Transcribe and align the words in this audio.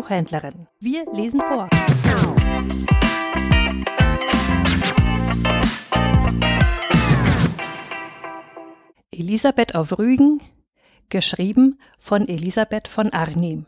Buchhändlerin. 0.00 0.66
Wir 0.78 1.04
lesen 1.12 1.42
vor. 1.42 1.68
Elisabeth 9.10 9.74
auf 9.74 9.98
Rügen, 9.98 10.40
geschrieben 11.10 11.78
von 11.98 12.26
Elisabeth 12.28 12.88
von 12.88 13.12
Arnim. 13.12 13.66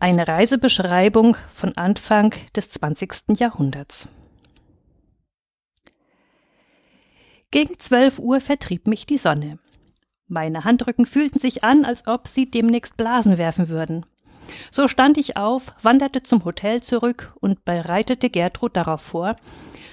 Eine 0.00 0.26
Reisebeschreibung 0.26 1.36
von 1.52 1.76
Anfang 1.76 2.34
des 2.56 2.70
20. 2.70 3.38
Jahrhunderts. 3.38 4.08
Gegen 7.50 7.78
zwölf 7.78 8.18
Uhr 8.18 8.40
vertrieb 8.40 8.86
mich 8.86 9.04
die 9.04 9.18
Sonne. 9.18 9.58
Meine 10.28 10.64
Handrücken 10.64 11.04
fühlten 11.04 11.38
sich 11.38 11.62
an, 11.62 11.84
als 11.84 12.06
ob 12.06 12.26
sie 12.26 12.50
demnächst 12.50 12.96
Blasen 12.96 13.36
werfen 13.36 13.68
würden. 13.68 14.06
So 14.70 14.88
stand 14.88 15.18
ich 15.18 15.36
auf, 15.36 15.74
wanderte 15.82 16.22
zum 16.22 16.44
Hotel 16.44 16.82
zurück 16.82 17.34
und 17.40 17.64
bereitete 17.64 18.30
Gertrud 18.30 18.76
darauf 18.76 19.00
vor, 19.00 19.36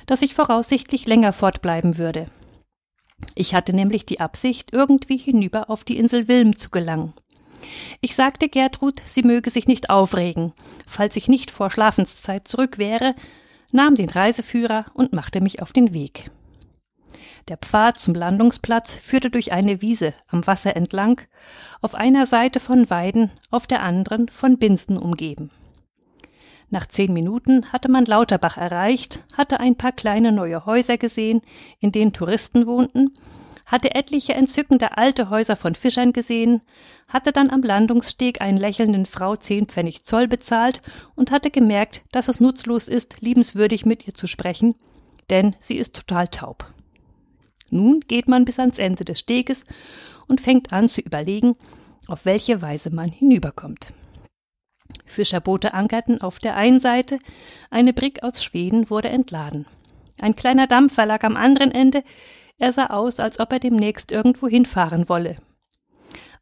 dass 0.05 0.21
ich 0.21 0.33
voraussichtlich 0.33 1.05
länger 1.05 1.33
fortbleiben 1.33 1.97
würde. 1.97 2.25
Ich 3.35 3.53
hatte 3.53 3.73
nämlich 3.73 4.05
die 4.05 4.19
Absicht, 4.19 4.73
irgendwie 4.73 5.17
hinüber 5.17 5.69
auf 5.69 5.83
die 5.83 5.97
Insel 5.97 6.27
Wilm 6.27 6.57
zu 6.57 6.69
gelangen. 6.69 7.13
Ich 8.01 8.15
sagte 8.15 8.47
Gertrud, 8.47 9.01
sie 9.05 9.21
möge 9.21 9.49
sich 9.49 9.67
nicht 9.67 9.89
aufregen, 9.89 10.53
falls 10.87 11.15
ich 11.17 11.27
nicht 11.27 11.51
vor 11.51 11.69
Schlafenszeit 11.69 12.47
zurück 12.47 12.77
wäre, 12.77 13.15
nahm 13.71 13.95
den 13.95 14.09
Reiseführer 14.09 14.85
und 14.93 15.13
machte 15.13 15.41
mich 15.41 15.61
auf 15.61 15.73
den 15.73 15.93
Weg. 15.93 16.31
Der 17.47 17.57
Pfad 17.57 17.97
zum 17.97 18.13
Landungsplatz 18.13 18.93
führte 18.93 19.29
durch 19.29 19.53
eine 19.53 19.81
Wiese 19.81 20.13
am 20.27 20.45
Wasser 20.45 20.75
entlang, 20.75 21.21
auf 21.81 21.95
einer 21.95 22.25
Seite 22.25 22.59
von 22.59 22.89
Weiden, 22.89 23.31
auf 23.49 23.65
der 23.65 23.81
anderen 23.83 24.27
von 24.27 24.57
Binsen 24.57 24.97
umgeben. 24.97 25.51
Nach 26.71 26.85
zehn 26.85 27.13
Minuten 27.13 27.71
hatte 27.71 27.89
man 27.89 28.05
Lauterbach 28.05 28.57
erreicht, 28.57 29.23
hatte 29.35 29.59
ein 29.59 29.75
paar 29.75 29.91
kleine 29.91 30.31
neue 30.31 30.65
Häuser 30.65 30.97
gesehen, 30.97 31.41
in 31.79 31.91
denen 31.91 32.13
Touristen 32.13 32.67
wohnten, 32.67 33.15
hatte 33.65 33.95
etliche 33.95 34.33
entzückende 34.33 34.97
alte 34.97 35.29
Häuser 35.29 35.55
von 35.55 35.75
Fischern 35.75 36.13
gesehen, 36.13 36.61
hatte 37.07 37.31
dann 37.31 37.49
am 37.49 37.61
Landungssteg 37.61 38.41
einen 38.41 38.57
lächelnden 38.57 39.05
Frau 39.05 39.35
zehn 39.35 39.67
Pfennig 39.67 40.03
Zoll 40.03 40.27
bezahlt 40.27 40.81
und 41.15 41.31
hatte 41.31 41.51
gemerkt, 41.51 42.03
dass 42.11 42.27
es 42.27 42.39
nutzlos 42.39 42.87
ist, 42.87 43.21
liebenswürdig 43.21 43.85
mit 43.85 44.07
ihr 44.07 44.13
zu 44.13 44.27
sprechen, 44.27 44.75
denn 45.29 45.55
sie 45.59 45.77
ist 45.77 45.95
total 45.95 46.27
taub. 46.27 46.65
Nun 47.71 48.01
geht 48.01 48.27
man 48.27 48.45
bis 48.45 48.59
ans 48.59 48.79
Ende 48.79 49.05
des 49.05 49.19
Steges 49.19 49.65
und 50.27 50.41
fängt 50.41 50.73
an 50.73 50.87
zu 50.87 51.01
überlegen, 51.01 51.55
auf 52.07 52.25
welche 52.25 52.61
Weise 52.61 52.89
man 52.89 53.11
hinüberkommt. 53.11 53.93
Fischerboote 55.05 55.73
ankerten 55.73 56.21
auf 56.21 56.39
der 56.39 56.55
einen 56.55 56.79
Seite, 56.79 57.19
eine 57.69 57.93
Brigg 57.93 58.21
aus 58.23 58.43
Schweden 58.43 58.89
wurde 58.89 59.09
entladen. 59.09 59.65
Ein 60.19 60.35
kleiner 60.35 60.67
Dampfer 60.67 61.05
lag 61.05 61.23
am 61.23 61.35
anderen 61.35 61.71
Ende, 61.71 62.03
er 62.57 62.71
sah 62.71 62.87
aus, 62.87 63.19
als 63.19 63.39
ob 63.39 63.53
er 63.53 63.59
demnächst 63.59 64.11
irgendwo 64.11 64.47
hinfahren 64.47 65.07
wolle. 65.07 65.37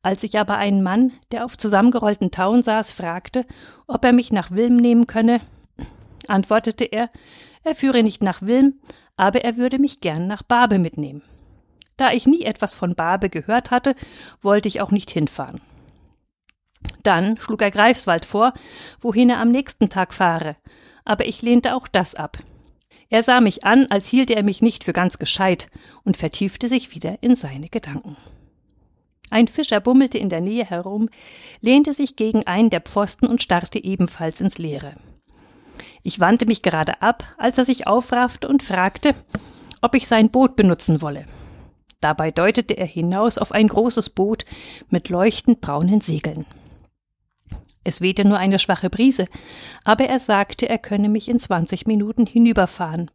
Als 0.01 0.23
ich 0.23 0.39
aber 0.39 0.57
einen 0.57 0.83
Mann, 0.83 1.11
der 1.31 1.45
auf 1.45 1.57
zusammengerollten 1.57 2.31
Tauen 2.31 2.63
saß, 2.63 2.91
fragte, 2.91 3.45
ob 3.87 4.03
er 4.03 4.13
mich 4.13 4.31
nach 4.31 4.51
Wilm 4.51 4.77
nehmen 4.77 5.05
könne, 5.05 5.41
antwortete 6.27 6.85
er, 6.85 7.09
er 7.63 7.75
führe 7.75 8.03
nicht 8.03 8.23
nach 8.23 8.41
Wilm, 8.41 8.79
aber 9.15 9.43
er 9.43 9.57
würde 9.57 9.79
mich 9.79 10.01
gern 10.01 10.27
nach 10.27 10.43
Barbe 10.43 10.79
mitnehmen. 10.79 11.21
Da 11.97 12.11
ich 12.11 12.27
nie 12.27 12.43
etwas 12.43 12.73
von 12.73 12.95
Barbe 12.95 13.29
gehört 13.29 13.71
hatte, 13.71 13.95
wollte 14.41 14.67
ich 14.67 14.81
auch 14.81 14.91
nicht 14.91 15.09
hinfahren. 15.11 15.59
Dann 17.03 17.37
schlug 17.39 17.61
er 17.61 17.71
Greifswald 17.71 18.25
vor, 18.25 18.53
wohin 19.01 19.29
er 19.29 19.39
am 19.39 19.49
nächsten 19.49 19.89
Tag 19.89 20.13
fahre, 20.13 20.55
aber 21.05 21.25
ich 21.25 21.41
lehnte 21.41 21.75
auch 21.75 21.87
das 21.87 22.15
ab. 22.15 22.37
Er 23.09 23.23
sah 23.23 23.41
mich 23.41 23.63
an, 23.63 23.87
als 23.89 24.07
hielte 24.07 24.35
er 24.35 24.43
mich 24.43 24.61
nicht 24.61 24.83
für 24.83 24.93
ganz 24.93 25.17
gescheit 25.17 25.69
und 26.03 26.17
vertiefte 26.17 26.67
sich 26.67 26.93
wieder 26.93 27.17
in 27.21 27.35
seine 27.35 27.69
Gedanken. 27.69 28.17
Ein 29.29 29.47
Fischer 29.47 29.79
bummelte 29.79 30.17
in 30.17 30.29
der 30.29 30.41
Nähe 30.41 30.65
herum, 30.65 31.09
lehnte 31.61 31.93
sich 31.93 32.15
gegen 32.15 32.45
einen 32.45 32.69
der 32.69 32.81
Pfosten 32.81 33.27
und 33.27 33.41
starrte 33.41 33.83
ebenfalls 33.83 34.41
ins 34.41 34.57
Leere. 34.57 34.95
Ich 36.07 36.21
wandte 36.21 36.45
mich 36.45 36.61
gerade 36.61 37.01
ab, 37.01 37.25
als 37.37 37.57
er 37.57 37.65
sich 37.65 37.85
aufraffte 37.85 38.47
und 38.47 38.63
fragte, 38.63 39.13
ob 39.81 39.93
ich 39.93 40.07
sein 40.07 40.29
Boot 40.29 40.55
benutzen 40.55 41.01
wolle. 41.01 41.25
Dabei 41.99 42.31
deutete 42.31 42.77
er 42.77 42.85
hinaus 42.85 43.37
auf 43.37 43.51
ein 43.51 43.67
großes 43.67 44.11
Boot 44.11 44.45
mit 44.89 45.09
leuchtend 45.09 45.59
braunen 45.59 45.99
Segeln. 45.99 46.45
Es 47.83 47.99
wehte 47.99 48.25
nur 48.25 48.37
eine 48.37 48.57
schwache 48.57 48.89
Brise, 48.89 49.25
aber 49.83 50.05
er 50.05 50.19
sagte, 50.19 50.69
er 50.69 50.77
könne 50.77 51.09
mich 51.09 51.27
in 51.27 51.39
zwanzig 51.39 51.87
Minuten 51.87 52.25
hinüberfahren, 52.25 53.11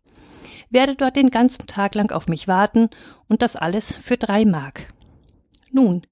werde 0.69 0.94
dort 0.94 1.16
den 1.16 1.30
ganzen 1.30 1.66
Tag 1.66 1.94
lang 1.94 2.12
auf 2.12 2.28
mich 2.28 2.47
warten 2.47 2.91
und 3.26 3.41
das 3.41 3.56
alles 3.56 3.91
für 3.91 4.19
drei 4.19 4.44
Mark. 4.44 4.88
Nun, 5.70 6.03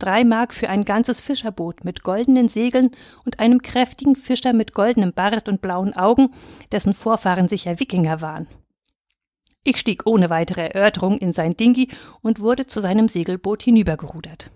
drei 0.00 0.24
Mark 0.24 0.52
für 0.52 0.68
ein 0.68 0.84
ganzes 0.84 1.20
Fischerboot 1.20 1.84
mit 1.84 2.02
goldenen 2.02 2.48
Segeln 2.48 2.90
und 3.24 3.38
einem 3.38 3.62
kräftigen 3.62 4.16
Fischer 4.16 4.52
mit 4.52 4.74
goldenem 4.74 5.12
Bart 5.12 5.48
und 5.48 5.62
blauen 5.62 5.94
Augen, 5.94 6.34
dessen 6.72 6.94
Vorfahren 6.94 7.48
sicher 7.48 7.78
Wikinger 7.78 8.20
waren. 8.20 8.48
Ich 9.62 9.76
stieg 9.76 10.06
ohne 10.06 10.30
weitere 10.30 10.68
Erörterung 10.68 11.18
in 11.18 11.32
sein 11.32 11.56
Dingi 11.56 11.88
und 12.22 12.40
wurde 12.40 12.66
zu 12.66 12.80
seinem 12.80 13.08
Segelboot 13.08 13.62
hinübergerudert. 13.62 14.50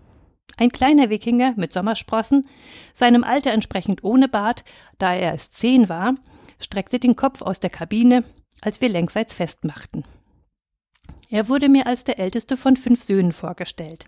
Ein 0.56 0.70
kleiner 0.70 1.10
Wikinger 1.10 1.52
mit 1.56 1.72
Sommersprossen, 1.72 2.46
seinem 2.92 3.24
Alter 3.24 3.52
entsprechend 3.52 4.04
ohne 4.04 4.28
Bart, 4.28 4.64
da 4.98 5.12
er 5.12 5.32
erst 5.32 5.56
zehn 5.56 5.88
war, 5.88 6.14
streckte 6.58 6.98
den 6.98 7.16
Kopf 7.16 7.42
aus 7.42 7.60
der 7.60 7.70
Kabine, 7.70 8.24
als 8.62 8.80
wir 8.80 8.88
längsseits 8.88 9.34
festmachten. 9.34 10.04
Er 11.28 11.48
wurde 11.48 11.68
mir 11.68 11.86
als 11.86 12.04
der 12.04 12.18
älteste 12.18 12.56
von 12.56 12.76
fünf 12.76 13.02
Söhnen 13.02 13.32
vorgestellt. 13.32 14.06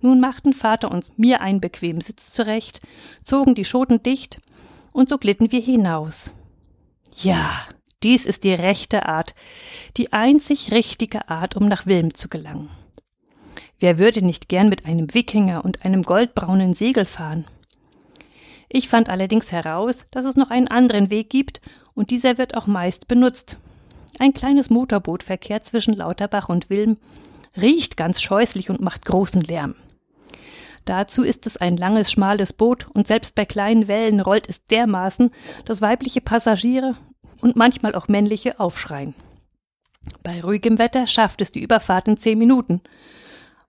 Nun 0.00 0.20
machten 0.20 0.52
Vater 0.52 0.90
und 0.90 1.18
mir 1.18 1.40
einen 1.40 1.60
bequemen 1.60 2.00
Sitz 2.00 2.32
zurecht, 2.32 2.80
zogen 3.22 3.54
die 3.54 3.64
Schoten 3.64 4.02
dicht, 4.02 4.40
und 4.92 5.08
so 5.08 5.18
glitten 5.18 5.50
wir 5.50 5.60
hinaus. 5.60 6.32
Ja, 7.16 7.50
dies 8.02 8.26
ist 8.26 8.44
die 8.44 8.54
rechte 8.54 9.06
Art, 9.06 9.34
die 9.96 10.12
einzig 10.12 10.72
richtige 10.72 11.28
Art, 11.28 11.56
um 11.56 11.68
nach 11.68 11.86
Wilm 11.86 12.14
zu 12.14 12.28
gelangen. 12.28 12.68
Wer 13.80 13.98
würde 13.98 14.24
nicht 14.24 14.48
gern 14.48 14.68
mit 14.68 14.86
einem 14.86 15.12
Wikinger 15.14 15.64
und 15.64 15.84
einem 15.84 16.02
goldbraunen 16.02 16.74
Segel 16.74 17.06
fahren? 17.06 17.46
Ich 18.68 18.88
fand 18.88 19.08
allerdings 19.08 19.52
heraus, 19.52 20.06
dass 20.10 20.24
es 20.24 20.36
noch 20.36 20.50
einen 20.50 20.68
anderen 20.68 21.10
Weg 21.10 21.30
gibt, 21.30 21.60
und 21.94 22.10
dieser 22.10 22.38
wird 22.38 22.56
auch 22.56 22.66
meist 22.66 23.08
benutzt. 23.08 23.56
Ein 24.18 24.32
kleines 24.32 24.70
Motorboot 24.70 25.22
verkehrt 25.22 25.64
zwischen 25.64 25.94
Lauterbach 25.94 26.48
und 26.48 26.70
Wilm, 26.70 26.98
riecht 27.56 27.96
ganz 27.96 28.20
scheußlich 28.20 28.70
und 28.70 28.80
macht 28.80 29.04
großen 29.04 29.42
Lärm. 29.42 29.76
Dazu 30.84 31.22
ist 31.22 31.46
es 31.46 31.56
ein 31.56 31.76
langes, 31.76 32.12
schmales 32.12 32.52
Boot 32.52 32.86
und 32.92 33.06
selbst 33.06 33.34
bei 33.34 33.44
kleinen 33.44 33.88
Wellen 33.88 34.20
rollt 34.20 34.48
es 34.48 34.64
dermaßen, 34.64 35.30
dass 35.64 35.80
weibliche 35.80 36.20
Passagiere 36.20 36.96
und 37.40 37.56
manchmal 37.56 37.94
auch 37.94 38.08
männliche 38.08 38.60
aufschreien. 38.60 39.14
Bei 40.22 40.40
ruhigem 40.40 40.78
Wetter 40.78 41.06
schafft 41.06 41.40
es 41.40 41.52
die 41.52 41.62
Überfahrt 41.62 42.08
in 42.08 42.16
zehn 42.16 42.38
Minuten. 42.38 42.82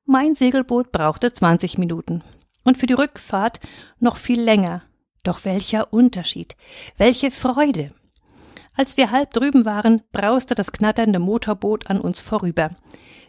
Mein 0.05 0.35
Segelboot 0.35 0.91
brauchte 0.91 1.31
20 1.31 1.77
Minuten. 1.77 2.23
Und 2.63 2.77
für 2.77 2.87
die 2.87 2.93
Rückfahrt 2.93 3.59
noch 3.99 4.17
viel 4.17 4.41
länger. 4.41 4.81
Doch 5.23 5.45
welcher 5.45 5.93
Unterschied, 5.93 6.55
welche 6.97 7.31
Freude. 7.31 7.91
Als 8.75 8.97
wir 8.97 9.11
halb 9.11 9.31
drüben 9.31 9.65
waren, 9.65 10.01
brauste 10.11 10.53
das 10.53 10.71
knatternde 10.71 11.19
Motorboot 11.19 11.89
an 11.89 12.01
uns 12.01 12.21
vorüber, 12.21 12.71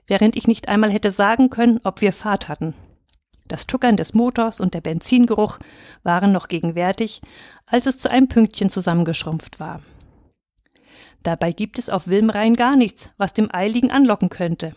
während 0.06 0.36
ich 0.36 0.48
nicht 0.48 0.68
einmal 0.68 0.90
hätte 0.90 1.10
sagen 1.10 1.50
können, 1.50 1.80
ob 1.84 2.00
wir 2.00 2.12
Fahrt 2.12 2.48
hatten. 2.48 2.74
Das 3.48 3.66
Tuckern 3.66 3.96
des 3.96 4.14
Motors 4.14 4.60
und 4.60 4.74
der 4.74 4.80
Benzingeruch 4.80 5.58
waren 6.02 6.32
noch 6.32 6.48
gegenwärtig, 6.48 7.20
als 7.66 7.86
es 7.86 7.98
zu 7.98 8.10
einem 8.10 8.28
Pünktchen 8.28 8.70
zusammengeschrumpft 8.70 9.60
war. 9.60 9.82
Dabei 11.22 11.52
gibt 11.52 11.78
es 11.78 11.90
auf 11.90 12.08
Wilmrhein 12.08 12.54
gar 12.54 12.76
nichts, 12.76 13.10
was 13.16 13.32
dem 13.32 13.52
Eiligen 13.52 13.90
anlocken 13.90 14.28
könnte. 14.28 14.74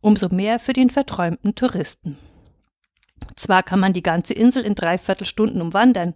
Umso 0.00 0.28
mehr 0.28 0.58
für 0.58 0.72
den 0.72 0.90
verträumten 0.90 1.54
Touristen. 1.54 2.18
Zwar 3.36 3.62
kann 3.62 3.80
man 3.80 3.92
die 3.92 4.02
ganze 4.02 4.34
Insel 4.34 4.64
in 4.64 4.74
dreiviertel 4.74 5.26
Stunden 5.26 5.60
umwandern. 5.60 6.14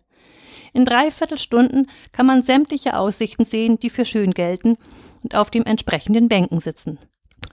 In 0.72 0.84
dreiviertel 0.84 1.38
Stunden 1.38 1.86
kann 2.12 2.26
man 2.26 2.42
sämtliche 2.42 2.98
Aussichten 2.98 3.44
sehen, 3.44 3.78
die 3.78 3.90
für 3.90 4.04
schön 4.04 4.32
gelten, 4.32 4.76
und 5.22 5.36
auf 5.36 5.50
dem 5.50 5.64
entsprechenden 5.64 6.28
Bänken 6.28 6.58
sitzen. 6.58 6.98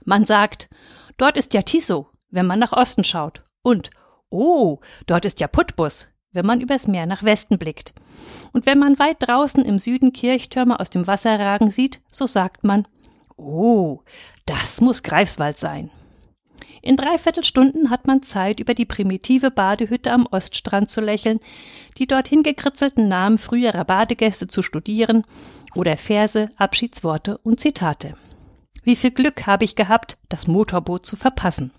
Man 0.04 0.24
sagt, 0.24 0.68
dort 1.16 1.36
ist 1.36 1.54
ja 1.54 1.62
Tiso, 1.62 2.08
wenn 2.30 2.46
man 2.46 2.58
nach 2.58 2.72
Osten 2.72 3.04
schaut, 3.04 3.42
und 3.62 3.90
Oh, 4.30 4.80
dort 5.06 5.24
ist 5.24 5.40
ja 5.40 5.48
Putbus, 5.48 6.08
wenn 6.32 6.46
man 6.46 6.60
übers 6.60 6.86
Meer 6.86 7.06
nach 7.06 7.22
Westen 7.22 7.58
blickt. 7.58 7.94
Und 8.52 8.66
wenn 8.66 8.78
man 8.78 8.98
weit 8.98 9.16
draußen 9.20 9.64
im 9.64 9.78
Süden 9.78 10.12
Kirchtürme 10.12 10.80
aus 10.80 10.90
dem 10.90 11.06
Wasser 11.06 11.38
ragen 11.38 11.70
sieht, 11.70 12.00
so 12.10 12.26
sagt 12.26 12.64
man, 12.64 12.86
oh, 13.36 14.00
das 14.46 14.80
muss 14.80 15.02
Greifswald 15.02 15.58
sein. 15.58 15.90
In 16.82 16.96
dreiviertel 16.96 17.44
Stunden 17.44 17.88
hat 17.88 18.06
man 18.06 18.20
Zeit, 18.20 18.60
über 18.60 18.74
die 18.74 18.84
primitive 18.84 19.50
Badehütte 19.50 20.12
am 20.12 20.26
Oststrand 20.26 20.90
zu 20.90 21.00
lächeln, 21.00 21.40
die 21.96 22.06
dorthin 22.06 22.42
gekritzelten 22.42 23.08
Namen 23.08 23.38
früherer 23.38 23.86
Badegäste 23.86 24.48
zu 24.48 24.60
studieren 24.60 25.24
oder 25.74 25.96
Verse, 25.96 26.48
Abschiedsworte 26.58 27.38
und 27.38 27.58
Zitate. 27.58 28.16
Wie 28.82 28.96
viel 28.96 29.12
Glück 29.12 29.46
habe 29.46 29.64
ich 29.64 29.76
gehabt, 29.76 30.18
das 30.28 30.46
Motorboot 30.46 31.06
zu 31.06 31.16
verpassen. 31.16 31.70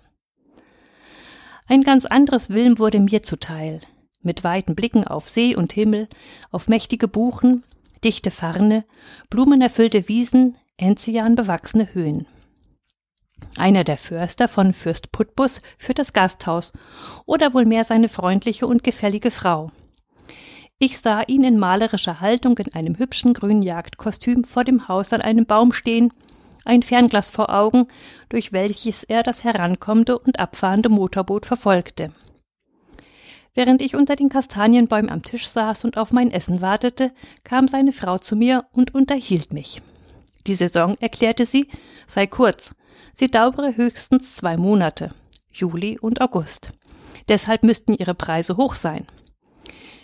Ein 1.68 1.82
ganz 1.82 2.06
anderes 2.06 2.50
Willen 2.50 2.78
wurde 2.78 3.00
mir 3.00 3.22
zuteil. 3.22 3.80
Mit 4.22 4.44
weiten 4.44 4.74
Blicken 4.74 5.04
auf 5.04 5.28
See 5.28 5.56
und 5.56 5.72
Himmel, 5.72 6.08
auf 6.50 6.68
mächtige 6.68 7.08
Buchen, 7.08 7.64
dichte 8.04 8.30
Farne, 8.30 8.84
blumenerfüllte 9.30 10.08
Wiesen, 10.08 10.56
Enzian 10.76 11.34
bewachsene 11.34 11.92
Höhen. 11.92 12.26
Einer 13.56 13.84
der 13.84 13.96
Förster 13.96 14.48
von 14.48 14.72
Fürst 14.72 15.10
Putbus 15.12 15.60
führt 15.78 15.98
das 15.98 16.12
Gasthaus 16.12 16.72
oder 17.24 17.52
wohl 17.52 17.64
mehr 17.64 17.84
seine 17.84 18.08
freundliche 18.08 18.66
und 18.66 18.84
gefällige 18.84 19.30
Frau. 19.30 19.70
Ich 20.78 20.98
sah 21.00 21.22
ihn 21.22 21.42
in 21.42 21.58
malerischer 21.58 22.20
Haltung 22.20 22.58
in 22.58 22.74
einem 22.74 22.98
hübschen 22.98 23.34
grünen 23.34 23.62
Jagdkostüm 23.62 24.44
vor 24.44 24.62
dem 24.62 24.88
Haus 24.88 25.12
an 25.12 25.22
einem 25.22 25.46
Baum 25.46 25.72
stehen, 25.72 26.12
ein 26.66 26.82
Fernglas 26.82 27.30
vor 27.30 27.50
Augen, 27.50 27.86
durch 28.28 28.52
welches 28.52 29.04
er 29.04 29.22
das 29.22 29.44
herankommende 29.44 30.18
und 30.18 30.38
abfahrende 30.38 30.88
Motorboot 30.88 31.46
verfolgte. 31.46 32.12
Während 33.54 33.80
ich 33.80 33.96
unter 33.96 34.16
den 34.16 34.28
Kastanienbäumen 34.28 35.10
am 35.10 35.22
Tisch 35.22 35.48
saß 35.48 35.84
und 35.84 35.96
auf 35.96 36.12
mein 36.12 36.30
Essen 36.30 36.60
wartete, 36.60 37.12
kam 37.42 37.68
seine 37.68 37.92
Frau 37.92 38.18
zu 38.18 38.36
mir 38.36 38.66
und 38.72 38.94
unterhielt 38.94 39.52
mich. 39.54 39.80
Die 40.46 40.54
Saison, 40.54 40.96
erklärte 41.00 41.46
sie, 41.46 41.68
sei 42.06 42.26
kurz, 42.26 42.74
sie 43.14 43.28
dauere 43.28 43.76
höchstens 43.76 44.36
zwei 44.36 44.58
Monate, 44.58 45.10
Juli 45.50 45.98
und 45.98 46.20
August. 46.20 46.70
Deshalb 47.28 47.62
müssten 47.62 47.94
ihre 47.94 48.14
Preise 48.14 48.58
hoch 48.58 48.74
sein. 48.74 49.06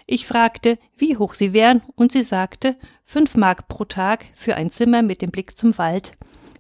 Ich 0.07 0.27
fragte, 0.27 0.79
wie 0.97 1.17
hoch 1.17 1.35
sie 1.35 1.53
wären, 1.53 1.83
und 1.95 2.11
sie 2.11 2.23
sagte, 2.23 2.77
fünf 3.05 3.37
Mark 3.37 3.69
pro 3.69 3.85
Tag 3.85 4.25
für 4.35 4.57
ein 4.57 4.71
Zimmer 4.71 5.03
mit 5.03 5.23
dem 5.23 5.31
Blick 5.31 5.57
zum 5.57 5.77
Wald, 5.79 6.13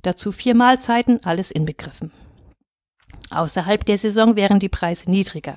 dazu 0.02 0.32
vier 0.32 0.54
Mahlzeiten, 0.54 1.24
alles 1.24 1.50
inbegriffen. 1.50 2.12
Außerhalb 3.30 3.84
der 3.84 3.98
Saison 3.98 4.36
wären 4.36 4.58
die 4.58 4.68
Preise 4.68 5.10
niedriger. 5.10 5.56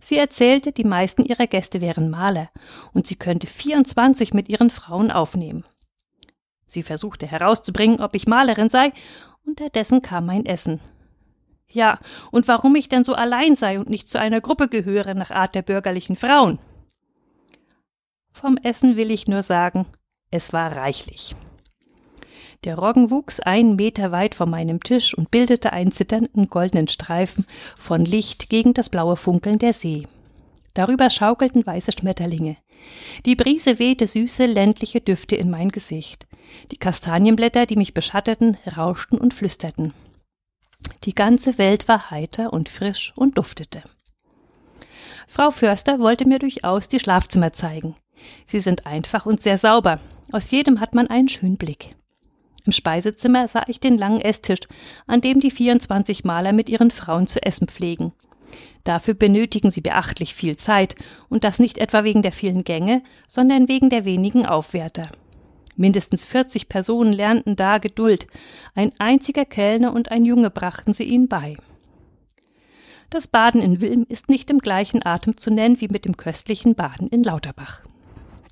Sie 0.00 0.16
erzählte, 0.16 0.72
die 0.72 0.84
meisten 0.84 1.24
ihrer 1.24 1.46
Gäste 1.46 1.80
wären 1.80 2.10
Maler 2.10 2.50
und 2.92 3.06
sie 3.06 3.16
könnte 3.16 3.46
24 3.46 4.32
mit 4.32 4.48
ihren 4.48 4.70
Frauen 4.70 5.10
aufnehmen. 5.10 5.64
Sie 6.66 6.82
versuchte 6.82 7.26
herauszubringen, 7.26 8.00
ob 8.00 8.14
ich 8.14 8.26
Malerin 8.26 8.70
sei, 8.70 8.92
unterdessen 9.44 10.02
kam 10.02 10.26
mein 10.26 10.46
Essen. 10.46 10.80
Ja, 11.70 11.98
und 12.30 12.48
warum 12.48 12.76
ich 12.76 12.88
denn 12.88 13.04
so 13.04 13.14
allein 13.14 13.54
sei 13.54 13.78
und 13.78 13.90
nicht 13.90 14.08
zu 14.08 14.18
einer 14.18 14.40
Gruppe 14.40 14.68
gehöre 14.68 15.14
nach 15.14 15.30
Art 15.30 15.54
der 15.54 15.62
bürgerlichen 15.62 16.16
Frauen? 16.16 16.58
Vom 18.32 18.56
Essen 18.58 18.96
will 18.96 19.10
ich 19.10 19.26
nur 19.26 19.42
sagen, 19.42 19.86
es 20.30 20.52
war 20.52 20.76
reichlich. 20.76 21.34
Der 22.64 22.76
Roggen 22.76 23.10
wuchs 23.10 23.38
einen 23.40 23.76
Meter 23.76 24.10
weit 24.10 24.34
vor 24.34 24.46
meinem 24.46 24.82
Tisch 24.82 25.14
und 25.14 25.30
bildete 25.30 25.72
einen 25.72 25.92
zitternden 25.92 26.48
goldenen 26.48 26.88
Streifen 26.88 27.46
von 27.78 28.04
Licht 28.04 28.50
gegen 28.50 28.74
das 28.74 28.88
blaue 28.88 29.16
Funkeln 29.16 29.58
der 29.58 29.72
See. 29.72 30.06
Darüber 30.74 31.08
schaukelten 31.10 31.66
weiße 31.66 31.92
Schmetterlinge. 31.92 32.56
Die 33.26 33.36
Brise 33.36 33.78
wehte 33.78 34.06
süße, 34.06 34.46
ländliche 34.46 35.00
Düfte 35.00 35.36
in 35.36 35.50
mein 35.50 35.70
Gesicht. 35.70 36.26
Die 36.70 36.76
Kastanienblätter, 36.76 37.66
die 37.66 37.76
mich 37.76 37.94
beschatteten, 37.94 38.56
rauschten 38.76 39.18
und 39.18 39.34
flüsterten. 39.34 39.92
Die 41.04 41.12
ganze 41.12 41.58
Welt 41.58 41.88
war 41.88 42.10
heiter 42.10 42.52
und 42.52 42.68
frisch 42.68 43.12
und 43.16 43.38
duftete. 43.38 43.82
Frau 45.26 45.50
Förster 45.50 45.98
wollte 45.98 46.26
mir 46.26 46.38
durchaus 46.38 46.88
die 46.88 47.00
Schlafzimmer 47.00 47.52
zeigen. 47.52 47.94
Sie 48.46 48.60
sind 48.60 48.86
einfach 48.86 49.26
und 49.26 49.40
sehr 49.40 49.58
sauber. 49.58 50.00
Aus 50.32 50.50
jedem 50.50 50.80
hat 50.80 50.94
man 50.94 51.08
einen 51.08 51.28
schönen 51.28 51.56
Blick. 51.56 51.94
Im 52.68 52.72
Speisezimmer 52.72 53.48
sah 53.48 53.62
ich 53.66 53.80
den 53.80 53.96
langen 53.96 54.20
Esstisch, 54.20 54.60
an 55.06 55.22
dem 55.22 55.40
die 55.40 55.50
24 55.50 56.24
Maler 56.24 56.52
mit 56.52 56.68
ihren 56.68 56.90
Frauen 56.90 57.26
zu 57.26 57.42
essen 57.42 57.66
pflegen. 57.66 58.12
Dafür 58.84 59.14
benötigen 59.14 59.70
sie 59.70 59.80
beachtlich 59.80 60.34
viel 60.34 60.58
Zeit, 60.58 60.94
und 61.30 61.44
das 61.44 61.60
nicht 61.60 61.78
etwa 61.78 62.04
wegen 62.04 62.20
der 62.20 62.30
vielen 62.30 62.64
Gänge, 62.64 63.02
sondern 63.26 63.68
wegen 63.68 63.88
der 63.88 64.04
wenigen 64.04 64.44
Aufwärter. 64.44 65.08
Mindestens 65.76 66.26
40 66.26 66.68
Personen 66.68 67.14
lernten 67.14 67.56
da 67.56 67.78
Geduld. 67.78 68.26
Ein 68.74 68.92
einziger 68.98 69.46
Kellner 69.46 69.94
und 69.94 70.10
ein 70.10 70.26
Junge 70.26 70.50
brachten 70.50 70.92
sie 70.92 71.04
ihnen 71.04 71.26
bei. 71.26 71.56
Das 73.08 73.28
Baden 73.28 73.62
in 73.62 73.80
Wilm 73.80 74.04
ist 74.10 74.28
nicht 74.28 74.50
im 74.50 74.58
gleichen 74.58 75.06
Atem 75.06 75.38
zu 75.38 75.50
nennen 75.50 75.80
wie 75.80 75.88
mit 75.88 76.04
dem 76.04 76.18
köstlichen 76.18 76.74
Baden 76.74 77.08
in 77.08 77.22
Lauterbach. 77.22 77.87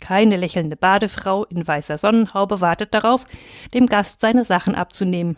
Keine 0.07 0.37
lächelnde 0.37 0.77
Badefrau 0.77 1.47
in 1.47 1.67
weißer 1.67 1.99
Sonnenhaube 1.99 2.61
wartet 2.61 2.95
darauf, 2.95 3.25
dem 3.75 3.87
Gast 3.87 4.21
seine 4.21 4.45
Sachen 4.45 4.77
abzunehmen, 4.77 5.35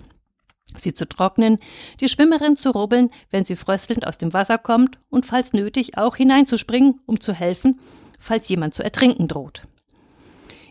sie 0.77 0.93
zu 0.93 1.09
trocknen, 1.09 1.57
die 2.03 2.09
Schwimmerin 2.09 2.55
zu 2.55 2.73
rubbeln, 2.73 3.09
wenn 3.31 3.47
sie 3.47 3.57
fröstelnd 3.57 4.07
aus 4.07 4.19
dem 4.19 4.35
Wasser 4.35 4.59
kommt 4.59 4.99
und 5.09 5.25
falls 5.25 5.55
nötig 5.55 5.97
auch 5.97 6.17
hineinzuspringen, 6.17 7.01
um 7.07 7.19
zu 7.19 7.33
helfen, 7.33 7.81
falls 8.19 8.47
jemand 8.51 8.75
zu 8.75 8.85
ertrinken 8.85 9.27
droht. 9.27 9.63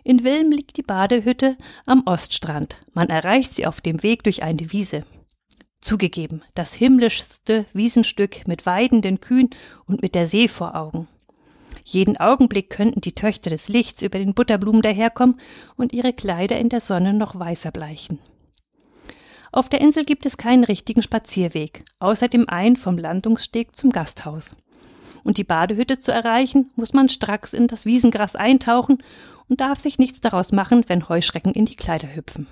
In 0.04 0.24
Wilm 0.24 0.52
liegt 0.52 0.78
die 0.78 0.84
Badehütte 0.84 1.58
am 1.88 2.04
Oststrand. 2.06 2.78
Man 2.94 3.10
erreicht 3.10 3.52
sie 3.52 3.66
auf 3.66 3.82
dem 3.82 4.04
Weg 4.04 4.22
durch 4.22 4.44
eine 4.44 4.72
Wiese. 4.72 5.06
Zugegeben, 5.82 6.44
das 6.54 6.76
himmlischste 6.76 7.66
Wiesenstück 7.74 8.48
mit 8.48 8.68
weidenden 8.68 9.22
Kühen 9.22 9.50
und 9.88 10.04
mit 10.04 10.14
der 10.14 10.28
See 10.28 10.48
vor 10.48 10.76
Augen. 10.76 11.08
Jeden 11.90 12.18
Augenblick 12.18 12.70
könnten 12.70 13.00
die 13.00 13.16
Töchter 13.16 13.50
des 13.50 13.70
Lichts 13.70 14.02
über 14.02 14.20
den 14.20 14.34
Butterblumen 14.34 14.82
daherkommen 14.82 15.38
und 15.78 15.94
ihre 15.94 16.12
Kleider 16.12 16.60
in 16.60 16.68
der 16.68 16.82
Sonne 16.82 17.14
noch 17.14 17.40
weißer 17.40 17.72
bleichen. 17.72 18.20
Auf 19.54 19.70
der 19.70 19.80
Insel 19.80 20.04
gibt 20.04 20.26
es 20.26 20.36
keinen 20.36 20.66
richtigen 20.66 21.02
Spazierweg, 21.02 21.86
außer 22.00 22.28
dem 22.28 22.50
einen 22.50 22.76
vom 22.76 22.98
Landungssteg 22.98 23.74
zum 23.74 23.92
Gasthaus. 23.92 24.58
Und 25.24 25.38
die 25.38 25.46
Badehütte 25.46 25.98
zu 25.98 26.12
erreichen, 26.12 26.72
muss 26.76 26.92
man 26.92 27.08
stracks 27.08 27.54
in 27.54 27.68
das 27.68 27.86
Wiesengras 27.86 28.36
eintauchen 28.36 29.02
und 29.48 29.62
darf 29.62 29.80
sich 29.80 29.98
nichts 29.98 30.20
daraus 30.20 30.52
machen, 30.52 30.84
wenn 30.88 31.08
Heuschrecken 31.08 31.54
in 31.54 31.64
die 31.64 31.78
Kleider 31.78 32.14
hüpfen. 32.14 32.48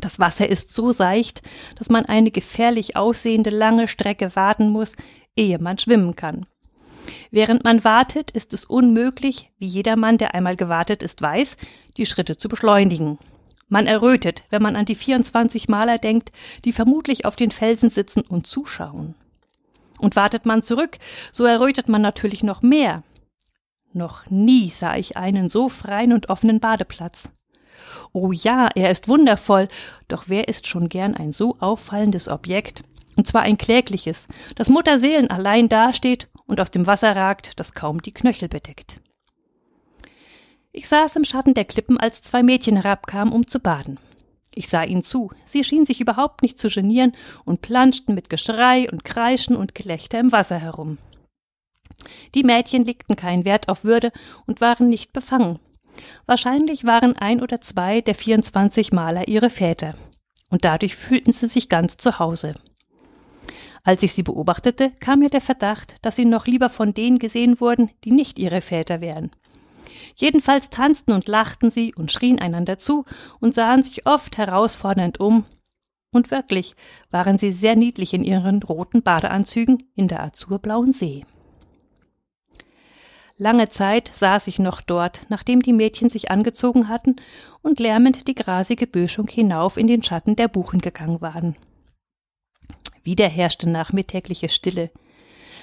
Das 0.00 0.18
Wasser 0.18 0.48
ist 0.48 0.72
so 0.72 0.90
seicht, 0.90 1.42
dass 1.78 1.88
man 1.88 2.04
eine 2.04 2.32
gefährlich 2.32 2.96
aussehende 2.96 3.50
lange 3.50 3.86
Strecke 3.86 4.34
warten 4.34 4.70
muss, 4.70 4.96
ehe 5.36 5.60
man 5.60 5.78
schwimmen 5.78 6.16
kann. 6.16 6.46
Während 7.30 7.64
man 7.64 7.84
wartet, 7.84 8.30
ist 8.30 8.52
es 8.52 8.64
unmöglich, 8.64 9.50
wie 9.58 9.66
jedermann, 9.66 10.18
der 10.18 10.34
einmal 10.34 10.56
gewartet 10.56 11.02
ist, 11.02 11.20
weiß, 11.20 11.56
die 11.96 12.06
Schritte 12.06 12.36
zu 12.36 12.48
beschleunigen. 12.48 13.18
Man 13.68 13.86
errötet, 13.86 14.44
wenn 14.50 14.62
man 14.62 14.76
an 14.76 14.84
die 14.84 14.94
24 14.94 15.68
Maler 15.68 15.98
denkt, 15.98 16.32
die 16.64 16.72
vermutlich 16.72 17.24
auf 17.24 17.36
den 17.36 17.50
Felsen 17.50 17.90
sitzen 17.90 18.20
und 18.20 18.46
zuschauen. 18.46 19.14
Und 19.98 20.16
wartet 20.16 20.44
man 20.44 20.62
zurück, 20.62 20.98
so 21.32 21.44
errötet 21.44 21.88
man 21.88 22.02
natürlich 22.02 22.42
noch 22.42 22.62
mehr. 22.62 23.02
Noch 23.92 24.28
nie 24.28 24.70
sah 24.70 24.96
ich 24.96 25.16
einen 25.16 25.48
so 25.48 25.68
freien 25.68 26.12
und 26.12 26.28
offenen 26.28 26.60
Badeplatz. 26.60 27.30
Oh 28.12 28.32
ja, 28.32 28.68
er 28.74 28.90
ist 28.90 29.08
wundervoll, 29.08 29.68
doch 30.08 30.24
wer 30.26 30.48
ist 30.48 30.66
schon 30.66 30.88
gern 30.88 31.14
ein 31.14 31.32
so 31.32 31.56
auffallendes 31.60 32.28
Objekt, 32.28 32.82
und 33.16 33.26
zwar 33.26 33.42
ein 33.42 33.58
klägliches, 33.58 34.26
das 34.56 34.68
Mutterseelen 34.68 35.30
allein 35.30 35.68
dasteht 35.68 36.28
und 36.46 36.60
aus 36.60 36.70
dem 36.70 36.86
Wasser 36.86 37.14
ragt, 37.14 37.58
das 37.58 37.72
kaum 37.72 38.02
die 38.02 38.12
Knöchel 38.12 38.48
bedeckt. 38.48 39.00
Ich 40.72 40.88
saß 40.88 41.16
im 41.16 41.24
Schatten 41.24 41.54
der 41.54 41.64
Klippen, 41.64 41.98
als 41.98 42.22
zwei 42.22 42.42
Mädchen 42.42 42.76
herabkamen, 42.76 43.32
um 43.32 43.46
zu 43.46 43.60
baden. 43.60 43.98
Ich 44.54 44.68
sah 44.68 44.84
ihnen 44.84 45.02
zu, 45.02 45.30
sie 45.44 45.64
schienen 45.64 45.84
sich 45.84 46.00
überhaupt 46.00 46.42
nicht 46.42 46.58
zu 46.58 46.68
genieren 46.68 47.12
und 47.44 47.60
planschten 47.60 48.14
mit 48.14 48.30
Geschrei 48.30 48.90
und 48.90 49.04
Kreischen 49.04 49.56
und 49.56 49.74
Gelächter 49.74 50.18
im 50.20 50.32
Wasser 50.32 50.58
herum. 50.58 50.98
Die 52.34 52.42
Mädchen 52.42 52.84
legten 52.84 53.16
keinen 53.16 53.44
Wert 53.44 53.68
auf 53.68 53.84
Würde 53.84 54.12
und 54.46 54.60
waren 54.60 54.88
nicht 54.88 55.12
befangen. 55.12 55.58
Wahrscheinlich 56.26 56.84
waren 56.84 57.16
ein 57.16 57.40
oder 57.40 57.60
zwei 57.60 58.00
der 58.00 58.14
24 58.14 58.92
Maler 58.92 59.28
ihre 59.28 59.50
Väter. 59.50 59.94
Und 60.50 60.64
dadurch 60.64 60.96
fühlten 60.96 61.32
sie 61.32 61.46
sich 61.46 61.68
ganz 61.68 61.96
zu 61.96 62.18
Hause. 62.18 62.54
Als 63.84 64.02
ich 64.02 64.14
sie 64.14 64.22
beobachtete, 64.22 64.92
kam 64.98 65.18
mir 65.18 65.28
der 65.28 65.42
Verdacht, 65.42 65.96
dass 66.00 66.16
sie 66.16 66.24
noch 66.24 66.46
lieber 66.46 66.70
von 66.70 66.94
denen 66.94 67.18
gesehen 67.18 67.60
wurden, 67.60 67.90
die 68.02 68.12
nicht 68.12 68.38
ihre 68.38 68.62
Väter 68.62 69.02
wären. 69.02 69.30
Jedenfalls 70.16 70.70
tanzten 70.70 71.12
und 71.12 71.28
lachten 71.28 71.70
sie 71.70 71.94
und 71.94 72.10
schrien 72.10 72.40
einander 72.40 72.78
zu 72.78 73.04
und 73.40 73.52
sahen 73.52 73.82
sich 73.82 74.06
oft 74.06 74.38
herausfordernd 74.38 75.20
um. 75.20 75.44
Und 76.10 76.30
wirklich 76.30 76.74
waren 77.10 77.36
sie 77.36 77.50
sehr 77.50 77.76
niedlich 77.76 78.14
in 78.14 78.24
ihren 78.24 78.62
roten 78.62 79.02
Badeanzügen 79.02 79.82
in 79.94 80.08
der 80.08 80.22
azurblauen 80.22 80.92
See. 80.92 81.26
Lange 83.36 83.68
Zeit 83.68 84.10
saß 84.14 84.46
ich 84.46 84.60
noch 84.60 84.80
dort, 84.80 85.26
nachdem 85.28 85.60
die 85.60 85.72
Mädchen 85.72 86.08
sich 86.08 86.30
angezogen 86.30 86.88
hatten 86.88 87.16
und 87.62 87.80
lärmend 87.80 88.28
die 88.28 88.34
grasige 88.36 88.86
Böschung 88.86 89.26
hinauf 89.26 89.76
in 89.76 89.88
den 89.88 90.04
Schatten 90.04 90.36
der 90.36 90.48
Buchen 90.48 90.80
gegangen 90.80 91.20
waren. 91.20 91.56
Wieder 93.04 93.28
herrschte 93.28 93.68
nachmittägliche 93.68 94.48
Stille. 94.48 94.90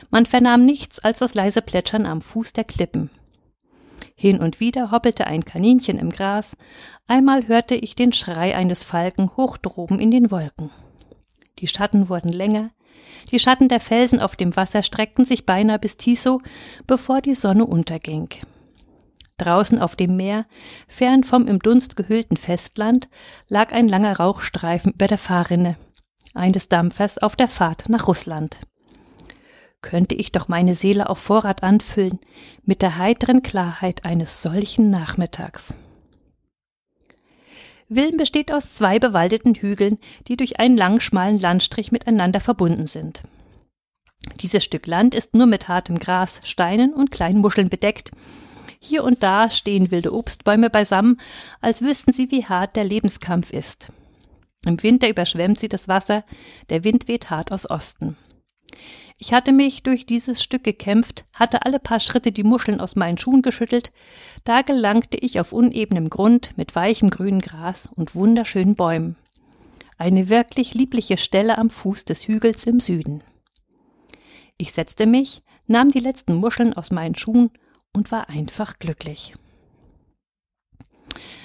Man 0.09 0.25
vernahm 0.25 0.65
nichts 0.65 0.99
als 0.99 1.19
das 1.19 1.33
leise 1.33 1.61
Plätschern 1.61 2.05
am 2.05 2.21
Fuß 2.21 2.53
der 2.53 2.63
Klippen. 2.63 3.09
Hin 4.15 4.39
und 4.39 4.59
wieder 4.59 4.91
hoppelte 4.91 5.25
ein 5.25 5.43
Kaninchen 5.43 5.97
im 5.97 6.11
Gras, 6.11 6.55
einmal 7.07 7.47
hörte 7.47 7.75
ich 7.75 7.95
den 7.95 8.13
Schrei 8.13 8.55
eines 8.55 8.83
Falken 8.83 9.31
hoch 9.35 9.57
droben 9.57 9.99
in 9.99 10.11
den 10.11 10.29
Wolken. 10.29 10.69
Die 11.59 11.67
Schatten 11.67 12.07
wurden 12.07 12.31
länger, 12.31 12.69
die 13.31 13.39
Schatten 13.39 13.67
der 13.67 13.79
Felsen 13.79 14.19
auf 14.19 14.35
dem 14.35 14.55
Wasser 14.55 14.83
streckten 14.83 15.25
sich 15.25 15.45
beinahe 15.45 15.79
bis 15.79 15.97
Tiso, 15.97 16.41
bevor 16.85 17.21
die 17.21 17.33
Sonne 17.33 17.65
unterging. 17.65 18.29
Draußen 19.37 19.81
auf 19.81 19.95
dem 19.95 20.15
Meer, 20.15 20.45
fern 20.87 21.23
vom 21.23 21.47
im 21.47 21.59
Dunst 21.59 21.95
gehüllten 21.95 22.37
Festland, 22.37 23.09
lag 23.47 23.71
ein 23.71 23.87
langer 23.87 24.17
Rauchstreifen 24.17 24.93
über 24.93 25.07
der 25.07 25.17
Fahrrinne, 25.17 25.77
eines 26.33 26.69
Dampfers 26.69 27.17
auf 27.17 27.35
der 27.35 27.47
Fahrt 27.47 27.89
nach 27.89 28.07
Russland 28.07 28.57
könnte 29.81 30.15
ich 30.15 30.31
doch 30.31 30.47
meine 30.47 30.75
Seele 30.75 31.09
auf 31.09 31.19
Vorrat 31.19 31.63
anfüllen 31.63 32.19
mit 32.63 32.81
der 32.81 32.97
heiteren 32.97 33.41
Klarheit 33.41 34.05
eines 34.05 34.41
solchen 34.41 34.89
Nachmittags. 34.89 35.75
Wilm 37.89 38.15
besteht 38.15 38.53
aus 38.53 38.73
zwei 38.73 38.99
bewaldeten 38.99 39.53
Hügeln, 39.55 39.97
die 40.27 40.37
durch 40.37 40.59
einen 40.59 40.77
lang 40.77 41.01
schmalen 41.01 41.37
Landstrich 41.37 41.91
miteinander 41.91 42.39
verbunden 42.39 42.87
sind. 42.87 43.23
Dieses 44.39 44.63
Stück 44.63 44.87
Land 44.87 45.13
ist 45.13 45.33
nur 45.33 45.45
mit 45.45 45.67
hartem 45.67 45.99
Gras, 45.99 46.39
Steinen 46.43 46.93
und 46.93 47.11
kleinen 47.11 47.39
Muscheln 47.39 47.69
bedeckt. 47.69 48.11
Hier 48.79 49.03
und 49.03 49.23
da 49.23 49.49
stehen 49.49 49.91
wilde 49.91 50.13
Obstbäume 50.13 50.69
beisammen, 50.69 51.19
als 51.59 51.81
wüssten 51.81 52.13
sie, 52.13 52.31
wie 52.31 52.45
hart 52.45 52.75
der 52.75 52.83
Lebenskampf 52.83 53.51
ist. 53.51 53.91
Im 54.65 54.81
Winter 54.83 55.09
überschwemmt 55.09 55.59
sie 55.59 55.69
das 55.69 55.87
Wasser, 55.87 56.23
der 56.69 56.83
Wind 56.83 57.07
weht 57.07 57.29
hart 57.29 57.51
aus 57.51 57.69
Osten. 57.69 58.15
Ich 59.17 59.33
hatte 59.33 59.51
mich 59.51 59.83
durch 59.83 60.05
dieses 60.05 60.41
Stück 60.41 60.63
gekämpft, 60.63 61.25
hatte 61.35 61.65
alle 61.65 61.79
paar 61.79 61.99
Schritte 61.99 62.31
die 62.31 62.43
Muscheln 62.43 62.79
aus 62.79 62.95
meinen 62.95 63.17
Schuhen 63.17 63.41
geschüttelt, 63.41 63.91
da 64.43 64.61
gelangte 64.61 65.17
ich 65.17 65.39
auf 65.39 65.53
unebenem 65.53 66.09
Grund 66.09 66.57
mit 66.57 66.75
weichem 66.75 67.09
grünen 67.09 67.41
Gras 67.41 67.89
und 67.95 68.15
wunderschönen 68.15 68.75
Bäumen. 68.75 69.15
Eine 69.97 70.29
wirklich 70.29 70.73
liebliche 70.73 71.17
Stelle 71.17 71.57
am 71.57 71.69
Fuß 71.69 72.05
des 72.05 72.27
Hügels 72.27 72.65
im 72.65 72.79
Süden. 72.79 73.23
Ich 74.57 74.73
setzte 74.73 75.05
mich, 75.05 75.43
nahm 75.67 75.89
die 75.89 75.99
letzten 75.99 76.35
Muscheln 76.35 76.73
aus 76.73 76.91
meinen 76.91 77.15
Schuhen 77.15 77.51
und 77.93 78.11
war 78.11 78.29
einfach 78.29 78.79
glücklich. 78.79 79.33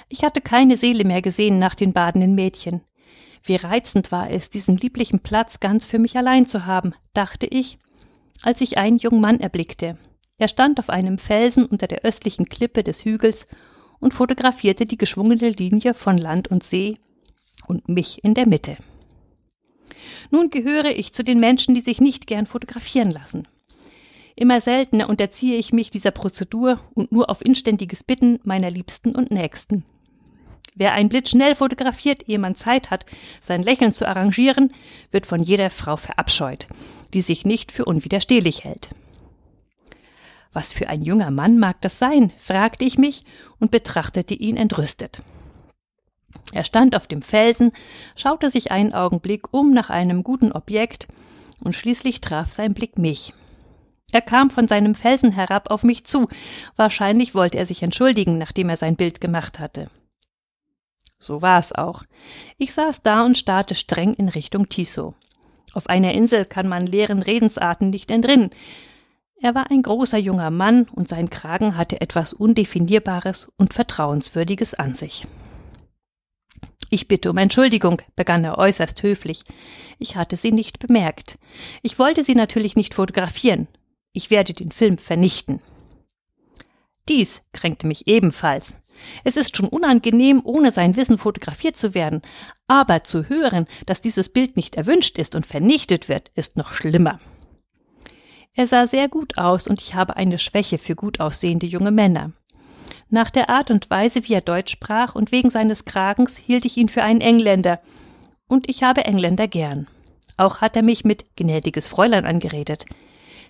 Ich 0.09 0.23
hatte 0.23 0.41
keine 0.41 0.77
Seele 0.77 1.03
mehr 1.03 1.21
gesehen 1.21 1.59
nach 1.59 1.75
den 1.75 1.93
badenden 1.93 2.33
Mädchen. 2.33 2.81
Wie 3.47 3.55
reizend 3.55 4.11
war 4.11 4.29
es, 4.29 4.49
diesen 4.49 4.75
lieblichen 4.75 5.21
Platz 5.21 5.61
ganz 5.61 5.85
für 5.85 5.99
mich 5.99 6.17
allein 6.17 6.45
zu 6.45 6.65
haben, 6.65 6.93
dachte 7.13 7.45
ich, 7.45 7.79
als 8.41 8.59
ich 8.59 8.77
einen 8.77 8.97
jungen 8.97 9.21
Mann 9.21 9.39
erblickte. 9.39 9.97
Er 10.37 10.49
stand 10.49 10.79
auf 10.79 10.89
einem 10.89 11.17
Felsen 11.17 11.65
unter 11.65 11.87
der 11.87 12.03
östlichen 12.03 12.47
Klippe 12.47 12.83
des 12.83 13.05
Hügels 13.05 13.47
und 13.99 14.13
fotografierte 14.13 14.85
die 14.85 14.97
geschwungene 14.97 15.49
Linie 15.51 15.93
von 15.93 16.17
Land 16.17 16.49
und 16.49 16.61
See 16.61 16.95
und 17.67 17.87
mich 17.87 18.21
in 18.21 18.33
der 18.33 18.49
Mitte. 18.49 18.75
Nun 20.29 20.49
gehöre 20.49 20.97
ich 20.97 21.13
zu 21.13 21.23
den 21.23 21.39
Menschen, 21.39 21.73
die 21.73 21.81
sich 21.81 22.01
nicht 22.01 22.27
gern 22.27 22.47
fotografieren 22.47 23.11
lassen. 23.11 23.43
Immer 24.35 24.59
seltener 24.59 25.07
unterziehe 25.07 25.55
ich 25.55 25.71
mich 25.71 25.89
dieser 25.89 26.11
Prozedur 26.11 26.81
und 26.93 27.13
nur 27.13 27.29
auf 27.29 27.43
inständiges 27.43 28.03
Bitten 28.03 28.39
meiner 28.43 28.69
Liebsten 28.69 29.15
und 29.15 29.31
Nächsten. 29.31 29.85
Wer 30.75 30.93
einen 30.93 31.09
Blitz 31.09 31.31
schnell 31.31 31.55
fotografiert, 31.55 32.27
ehe 32.27 32.39
man 32.39 32.55
Zeit 32.55 32.91
hat, 32.91 33.05
sein 33.41 33.63
Lächeln 33.63 33.93
zu 33.93 34.07
arrangieren, 34.07 34.71
wird 35.11 35.25
von 35.25 35.41
jeder 35.41 35.69
Frau 35.69 35.97
verabscheut, 35.97 36.67
die 37.13 37.21
sich 37.21 37.45
nicht 37.45 37.71
für 37.71 37.85
unwiderstehlich 37.85 38.63
hält. 38.63 38.89
Was 40.53 40.73
für 40.73 40.89
ein 40.89 41.01
junger 41.01 41.31
Mann 41.31 41.59
mag 41.59 41.81
das 41.81 41.99
sein? 41.99 42.31
fragte 42.37 42.85
ich 42.85 42.97
mich 42.97 43.23
und 43.59 43.71
betrachtete 43.71 44.33
ihn 44.33 44.57
entrüstet. 44.57 45.21
Er 46.51 46.63
stand 46.63 46.95
auf 46.95 47.07
dem 47.07 47.21
Felsen, 47.21 47.71
schaute 48.15 48.49
sich 48.49 48.71
einen 48.71 48.93
Augenblick 48.93 49.53
um 49.53 49.71
nach 49.71 49.89
einem 49.89 50.23
guten 50.23 50.51
Objekt, 50.51 51.07
und 51.59 51.75
schließlich 51.75 52.21
traf 52.21 52.51
sein 52.51 52.73
Blick 52.73 52.97
mich. 52.97 53.33
Er 54.11 54.21
kam 54.21 54.49
von 54.49 54.67
seinem 54.67 54.95
Felsen 54.95 55.31
herab 55.31 55.69
auf 55.69 55.83
mich 55.83 56.05
zu. 56.05 56.27
Wahrscheinlich 56.75 57.35
wollte 57.35 57.57
er 57.57 57.65
sich 57.65 57.83
entschuldigen, 57.83 58.37
nachdem 58.37 58.69
er 58.69 58.77
sein 58.77 58.95
Bild 58.95 59.19
gemacht 59.19 59.59
hatte. 59.59 59.89
So 61.19 61.41
war 61.41 61.59
es 61.59 61.73
auch. 61.73 62.03
Ich 62.57 62.73
saß 62.73 63.01
da 63.01 63.25
und 63.25 63.37
starrte 63.37 63.75
streng 63.75 64.13
in 64.13 64.29
Richtung 64.29 64.69
Tiso. 64.69 65.15
Auf 65.73 65.87
einer 65.87 66.13
Insel 66.13 66.45
kann 66.45 66.67
man 66.67 66.85
leeren 66.85 67.21
Redensarten 67.21 67.89
nicht 67.89 68.11
entrinnen. 68.11 68.51
Er 69.39 69.53
war 69.53 69.69
ein 69.69 69.83
großer 69.83 70.17
junger 70.17 70.49
Mann 70.49 70.87
und 70.91 71.07
sein 71.07 71.29
Kragen 71.29 71.77
hatte 71.77 72.01
etwas 72.01 72.33
Undefinierbares 72.33 73.51
und 73.57 73.73
Vertrauenswürdiges 73.73 74.73
an 74.73 74.95
sich. 74.95 75.27
Ich 76.89 77.07
bitte 77.07 77.29
um 77.29 77.37
Entschuldigung, 77.37 78.01
begann 78.15 78.45
er 78.45 78.57
äußerst 78.57 79.03
höflich. 79.03 79.43
Ich 79.99 80.15
hatte 80.15 80.37
sie 80.37 80.51
nicht 80.51 80.79
bemerkt. 80.79 81.37
Ich 81.81 81.99
wollte 81.99 82.23
sie 82.23 82.33
natürlich 82.33 82.75
nicht 82.75 82.93
fotografieren. 82.93 83.67
Ich 84.13 84.31
werde 84.31 84.53
den 84.53 84.71
Film 84.71 84.97
vernichten. 84.97 85.61
Dies 87.09 87.43
kränkte 87.53 87.87
mich 87.87 88.07
ebenfalls. 88.07 88.77
Es 89.23 89.37
ist 89.37 89.55
schon 89.55 89.67
unangenehm, 89.67 90.41
ohne 90.43 90.71
sein 90.71 90.95
Wissen 90.95 91.17
fotografiert 91.17 91.77
zu 91.77 91.93
werden, 91.93 92.21
aber 92.67 93.03
zu 93.03 93.29
hören, 93.29 93.67
dass 93.85 94.01
dieses 94.01 94.29
Bild 94.29 94.55
nicht 94.55 94.75
erwünscht 94.75 95.17
ist 95.17 95.35
und 95.35 95.45
vernichtet 95.45 96.09
wird, 96.09 96.31
ist 96.35 96.57
noch 96.57 96.73
schlimmer. 96.73 97.19
Er 98.53 98.65
sah 98.65 98.87
sehr 98.87 99.07
gut 99.07 99.37
aus 99.37 99.67
und 99.67 99.81
ich 99.81 99.93
habe 99.93 100.17
eine 100.17 100.39
Schwäche 100.39 100.79
für 100.79 100.95
gut 100.95 101.19
aussehende 101.19 101.67
junge 101.67 101.91
Männer. 101.91 102.31
Nach 103.09 103.29
der 103.29 103.49
Art 103.49 103.71
und 103.71 103.89
Weise, 103.89 104.27
wie 104.27 104.33
er 104.33 104.41
Deutsch 104.41 104.71
sprach 104.71 105.15
und 105.15 105.31
wegen 105.31 105.49
seines 105.49 105.85
Kragens 105.85 106.37
hielt 106.37 106.65
ich 106.65 106.75
ihn 106.75 106.89
für 106.89 107.03
einen 107.03 107.21
Engländer. 107.21 107.79
Und 108.47 108.69
ich 108.69 108.83
habe 108.83 109.05
Engländer 109.05 109.47
gern. 109.47 109.87
Auch 110.37 110.61
hat 110.61 110.75
er 110.75 110.83
mich 110.83 111.05
mit 111.05 111.35
gnädiges 111.35 111.87
Fräulein 111.87 112.25
angeredet. 112.25 112.85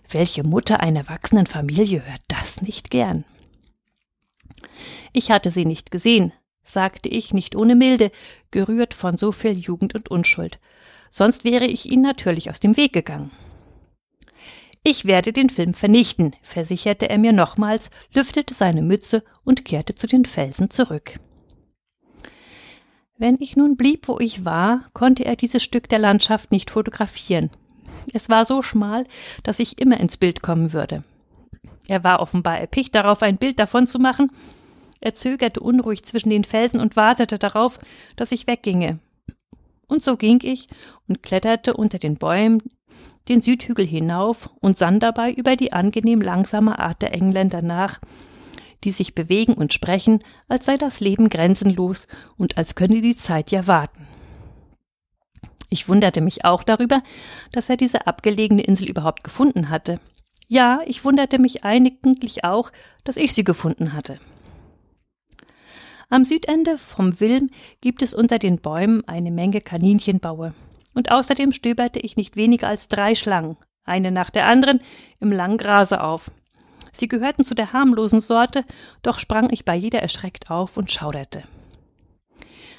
Welche 0.09 0.43
Mutter 0.43 0.79
einer 0.79 0.99
erwachsenen 0.99 1.47
Familie 1.47 2.05
hört 2.05 2.21
das 2.27 2.61
nicht 2.61 2.89
gern? 2.89 3.25
Ich 5.13 5.31
hatte 5.31 5.51
sie 5.51 5.65
nicht 5.65 5.91
gesehen, 5.91 6.33
sagte 6.61 7.09
ich 7.09 7.33
nicht 7.33 7.55
ohne 7.55 7.75
Milde, 7.75 8.11
gerührt 8.51 8.93
von 8.93 9.17
so 9.17 9.31
viel 9.31 9.57
Jugend 9.57 9.95
und 9.95 10.09
Unschuld. 10.09 10.59
Sonst 11.09 11.43
wäre 11.43 11.65
ich 11.65 11.91
ihnen 11.91 12.03
natürlich 12.03 12.49
aus 12.49 12.59
dem 12.59 12.77
Weg 12.77 12.93
gegangen. 12.93 13.31
Ich 14.83 15.05
werde 15.05 15.33
den 15.33 15.49
Film 15.49 15.73
vernichten, 15.73 16.33
versicherte 16.41 17.09
er 17.09 17.17
mir 17.17 17.33
nochmals, 17.33 17.89
lüftete 18.13 18.53
seine 18.53 18.81
Mütze 18.81 19.23
und 19.43 19.65
kehrte 19.65 19.95
zu 19.95 20.07
den 20.07 20.25
Felsen 20.25 20.69
zurück. 20.69 21.19
Wenn 23.17 23.37
ich 23.39 23.55
nun 23.55 23.77
blieb, 23.77 24.07
wo 24.07 24.19
ich 24.19 24.45
war, 24.45 24.85
konnte 24.93 25.25
er 25.25 25.35
dieses 25.35 25.63
Stück 25.63 25.89
der 25.89 25.99
Landschaft 25.99 26.51
nicht 26.51 26.69
fotografieren. 26.69 27.49
Es 28.13 28.29
war 28.29 28.45
so 28.45 28.61
schmal, 28.61 29.05
dass 29.43 29.59
ich 29.59 29.81
immer 29.81 29.99
ins 29.99 30.17
Bild 30.17 30.41
kommen 30.41 30.71
würde. 30.71 31.03
Er 31.87 32.03
war 32.03 32.19
offenbar 32.19 32.59
erpicht 32.59 32.93
darauf, 32.93 33.23
ein 33.23 33.37
Bild 33.37 33.59
davon 33.59 33.87
zu 33.87 33.97
machen. 33.97 34.31
Er 34.99 35.13
zögerte 35.13 35.59
unruhig 35.59 36.03
zwischen 36.03 36.29
den 36.29 36.43
Felsen 36.43 36.79
und 36.79 36.95
wartete 36.95 37.37
darauf, 37.37 37.79
dass 38.15 38.31
ich 38.31 38.47
wegginge. 38.47 38.99
Und 39.87 40.03
so 40.03 40.17
ging 40.17 40.39
ich 40.43 40.67
und 41.07 41.23
kletterte 41.23 41.75
unter 41.75 41.99
den 41.99 42.17
Bäumen 42.17 42.61
den 43.27 43.41
Südhügel 43.41 43.85
hinauf 43.85 44.49
und 44.61 44.77
sann 44.77 44.99
dabei 44.99 45.31
über 45.31 45.55
die 45.55 45.73
angenehm 45.73 46.21
langsame 46.21 46.79
Art 46.79 47.01
der 47.01 47.13
Engländer 47.13 47.61
nach, 47.61 47.99
die 48.83 48.91
sich 48.91 49.15
bewegen 49.15 49.53
und 49.53 49.73
sprechen, 49.73 50.19
als 50.47 50.65
sei 50.65 50.75
das 50.75 50.99
Leben 50.99 51.29
grenzenlos 51.29 52.07
und 52.37 52.57
als 52.57 52.75
könne 52.75 53.01
die 53.01 53.15
Zeit 53.15 53.51
ja 53.51 53.67
warten. 53.67 54.07
Ich 55.69 55.89
wunderte 55.89 56.21
mich 56.21 56.45
auch 56.45 56.63
darüber, 56.63 57.03
dass 57.51 57.69
er 57.69 57.75
diese 57.75 58.07
abgelegene 58.07 58.63
Insel 58.63 58.89
überhaupt 58.89 59.23
gefunden 59.23 59.69
hatte. 59.69 59.99
Ja, 60.47 60.79
ich 60.85 61.03
wunderte 61.03 61.39
mich 61.39 61.65
eigentlich 61.65 62.45
auch, 62.45 62.71
dass 63.03 63.17
ich 63.17 63.33
sie 63.33 63.43
gefunden 63.43 63.91
hatte. 63.91 64.19
Am 66.09 66.23
Südende 66.23 66.77
vom 66.77 67.19
Wilm 67.19 67.49
gibt 67.81 68.01
es 68.01 68.13
unter 68.13 68.39
den 68.39 68.59
Bäumen 68.59 69.05
eine 69.09 69.29
Menge 69.29 69.59
Kaninchenbaue. 69.59 70.53
Und 70.93 71.11
außerdem 71.11 71.51
stöberte 71.51 71.99
ich 71.99 72.15
nicht 72.15 72.37
weniger 72.37 72.69
als 72.69 72.87
drei 72.87 73.13
Schlangen, 73.13 73.57
eine 73.83 74.09
nach 74.11 74.29
der 74.29 74.47
anderen, 74.47 74.79
im 75.19 75.33
langen 75.33 75.57
Grase 75.57 76.01
auf. 76.01 76.31
Sie 76.93 77.09
gehörten 77.09 77.43
zu 77.43 77.55
der 77.55 77.73
harmlosen 77.73 78.21
Sorte, 78.21 78.63
doch 79.03 79.19
sprang 79.19 79.49
ich 79.51 79.65
bei 79.65 79.75
jeder 79.75 79.99
erschreckt 80.01 80.49
auf 80.49 80.77
und 80.77 80.93
schauderte. 80.93 81.43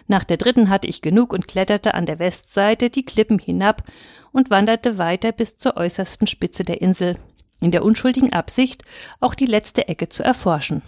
Nach 0.06 0.24
der 0.24 0.38
dritten 0.38 0.70
hatte 0.70 0.88
ich 0.88 1.02
genug 1.02 1.34
und 1.34 1.48
kletterte 1.48 1.92
an 1.92 2.06
der 2.06 2.18
Westseite 2.18 2.88
die 2.88 3.04
Klippen 3.04 3.38
hinab 3.38 3.82
und 4.32 4.48
wanderte 4.48 4.96
weiter 4.96 5.32
bis 5.32 5.58
zur 5.58 5.76
äußersten 5.76 6.26
Spitze 6.26 6.62
der 6.62 6.80
Insel, 6.80 7.18
in 7.60 7.72
der 7.72 7.84
unschuldigen 7.84 8.32
Absicht, 8.32 8.84
auch 9.20 9.34
die 9.34 9.44
letzte 9.44 9.86
Ecke 9.86 10.08
zu 10.08 10.24
erforschen. 10.24 10.80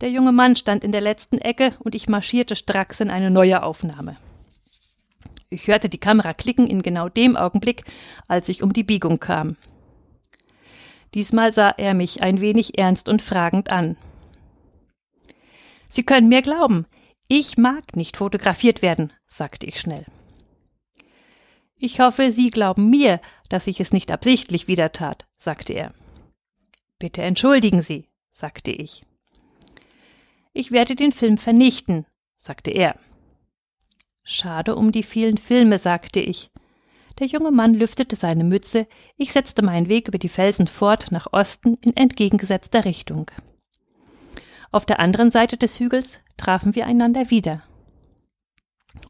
Der 0.00 0.10
junge 0.10 0.32
Mann 0.32 0.56
stand 0.56 0.84
in 0.84 0.92
der 0.92 1.00
letzten 1.00 1.38
Ecke 1.38 1.74
und 1.78 1.94
ich 1.94 2.08
marschierte 2.08 2.56
stracks 2.56 3.00
in 3.00 3.10
eine 3.10 3.30
neue 3.30 3.62
Aufnahme. 3.62 4.16
Ich 5.50 5.68
hörte 5.68 5.88
die 5.88 5.98
Kamera 5.98 6.32
klicken 6.32 6.66
in 6.66 6.82
genau 6.82 7.08
dem 7.08 7.36
Augenblick, 7.36 7.84
als 8.26 8.48
ich 8.48 8.62
um 8.62 8.72
die 8.72 8.82
Biegung 8.82 9.20
kam. 9.20 9.56
Diesmal 11.14 11.52
sah 11.52 11.70
er 11.70 11.94
mich 11.94 12.22
ein 12.22 12.40
wenig 12.40 12.76
ernst 12.76 13.08
und 13.08 13.22
fragend 13.22 13.70
an. 13.70 13.96
Sie 15.88 16.02
können 16.02 16.28
mir 16.28 16.42
glauben, 16.42 16.86
ich 17.28 17.56
mag 17.56 17.94
nicht 17.94 18.16
fotografiert 18.16 18.82
werden, 18.82 19.12
sagte 19.28 19.66
ich 19.66 19.78
schnell. 19.78 20.04
Ich 21.76 22.00
hoffe, 22.00 22.32
Sie 22.32 22.50
glauben 22.50 22.90
mir, 22.90 23.20
dass 23.48 23.68
ich 23.68 23.78
es 23.78 23.92
nicht 23.92 24.10
absichtlich 24.10 24.66
wieder 24.66 24.90
tat, 24.90 25.26
sagte 25.36 25.72
er. 25.72 25.94
Bitte 26.98 27.22
entschuldigen 27.22 27.80
Sie, 27.80 28.08
sagte 28.32 28.72
ich. 28.72 29.04
Ich 30.56 30.70
werde 30.70 30.94
den 30.94 31.10
Film 31.10 31.36
vernichten, 31.36 32.06
sagte 32.36 32.70
er. 32.70 32.94
Schade 34.22 34.76
um 34.76 34.92
die 34.92 35.02
vielen 35.02 35.36
Filme, 35.36 35.78
sagte 35.78 36.20
ich. 36.20 36.52
Der 37.18 37.26
junge 37.26 37.50
Mann 37.50 37.74
lüftete 37.74 38.14
seine 38.14 38.44
Mütze, 38.44 38.86
ich 39.16 39.32
setzte 39.32 39.62
meinen 39.62 39.88
Weg 39.88 40.06
über 40.06 40.18
die 40.18 40.28
Felsen 40.28 40.68
fort 40.68 41.10
nach 41.10 41.32
Osten 41.32 41.76
in 41.84 41.96
entgegengesetzter 41.96 42.84
Richtung. 42.84 43.32
Auf 44.70 44.86
der 44.86 45.00
anderen 45.00 45.32
Seite 45.32 45.56
des 45.56 45.80
Hügels 45.80 46.20
trafen 46.36 46.76
wir 46.76 46.86
einander 46.86 47.30
wieder. 47.30 47.64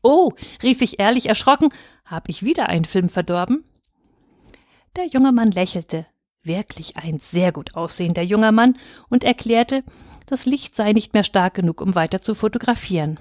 Oh, 0.03 0.33
rief 0.63 0.81
ich 0.81 0.99
ehrlich 0.99 1.27
erschrocken, 1.27 1.69
hab 2.07 2.31
ich 2.31 2.43
wieder 2.43 2.71
einen 2.71 2.87
Film 2.87 3.11
verdorben? 3.11 3.65
Der 4.97 5.07
junge 5.09 5.33
Mann 5.33 5.51
lächelte, 5.51 6.07
wirklich 6.43 6.97
ein 6.97 7.19
sehr 7.19 7.53
gut 7.53 7.77
aussehender 7.77 8.23
junger 8.23 8.53
Mann, 8.53 8.79
und 9.11 9.25
erklärte, 9.25 9.85
das 10.26 10.47
Licht 10.47 10.75
sei 10.75 10.93
nicht 10.93 11.14
mehr 11.14 11.25
stark 11.25 11.54
genug, 11.54 11.81
um 11.81 11.95
weiter 11.95 12.21
zu 12.21 12.35
fotografieren. 12.35 13.19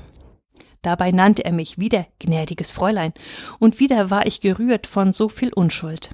Dabei 0.81 1.11
nannte 1.11 1.45
er 1.45 1.53
mich 1.53 1.77
wieder 1.77 2.05
gnädiges 2.19 2.71
Fräulein, 2.71 3.13
und 3.59 3.79
wieder 3.79 4.11
war 4.11 4.25
ich 4.25 4.41
gerührt 4.41 4.85
von 4.85 5.13
so 5.13 5.29
viel 5.29 5.53
Unschuld. 5.53 6.11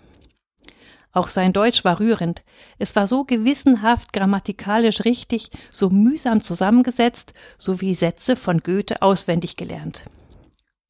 Auch 1.12 1.28
sein 1.28 1.54
Deutsch 1.54 1.84
war 1.84 2.00
rührend. 2.00 2.44
Es 2.78 2.96
war 2.96 3.08
so 3.08 3.24
gewissenhaft 3.24 4.14
grammatikalisch 4.14 5.06
richtig, 5.06 5.50
so 5.72 5.90
mühsam 5.90 6.42
zusammengesetzt, 6.42 7.34
so 7.58 7.82
wie 7.82 7.96
Sätze 7.96 8.36
von 8.36 8.60
Goethe 8.60 9.02
auswendig 9.02 9.56
gelernt. 9.58 10.06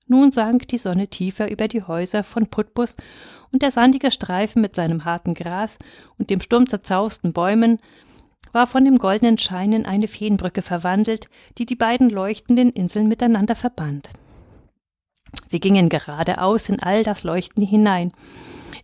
Nun 0.08 0.32
sank 0.32 0.68
die 0.68 0.78
Sonne 0.78 1.08
tiefer 1.08 1.50
über 1.50 1.68
die 1.68 1.84
Häuser 1.84 2.24
von 2.24 2.48
Putbus, 2.48 2.98
und 3.52 3.62
der 3.62 3.72
sandige 3.72 4.12
Streifen 4.12 4.62
mit 4.62 4.76
seinem 4.76 5.06
harten 5.06 5.34
Gras 5.34 5.78
und 6.18 6.30
dem 6.30 6.42
sturmzerzausten 6.42 7.32
Bäumen 7.32 7.80
war 8.52 8.68
von 8.68 8.86
dem 8.86 8.98
goldenen 8.98 9.38
Schein 9.38 9.74
in 9.74 9.86
eine 9.86 10.08
Feenbrücke 10.08 10.62
verwandelt, 10.62 11.30
die 11.58 11.66
die 11.66 11.76
beiden 11.76 12.10
leuchtenden 12.10 12.72
Inseln 12.72 13.08
miteinander 13.08 13.56
verband. 13.56 14.10
Wir 15.50 15.60
gingen 15.60 15.90
geradeaus 15.90 16.70
in 16.70 16.82
all 16.82 17.04
das 17.04 17.24
Leuchten 17.24 17.64
hinein. 17.66 18.12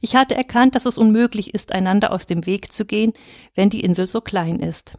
Ich 0.02 0.16
hatte 0.16 0.36
erkannt, 0.36 0.76
dass 0.76 0.86
es 0.86 0.98
unmöglich 0.98 1.54
ist, 1.54 1.72
einander 1.72 2.12
aus 2.12 2.26
dem 2.26 2.46
Weg 2.46 2.72
zu 2.72 2.86
gehen, 2.86 3.14
wenn 3.56 3.70
die 3.70 3.82
Insel 3.82 4.08
so 4.08 4.22
klein 4.22 4.60
ist. 4.60 4.98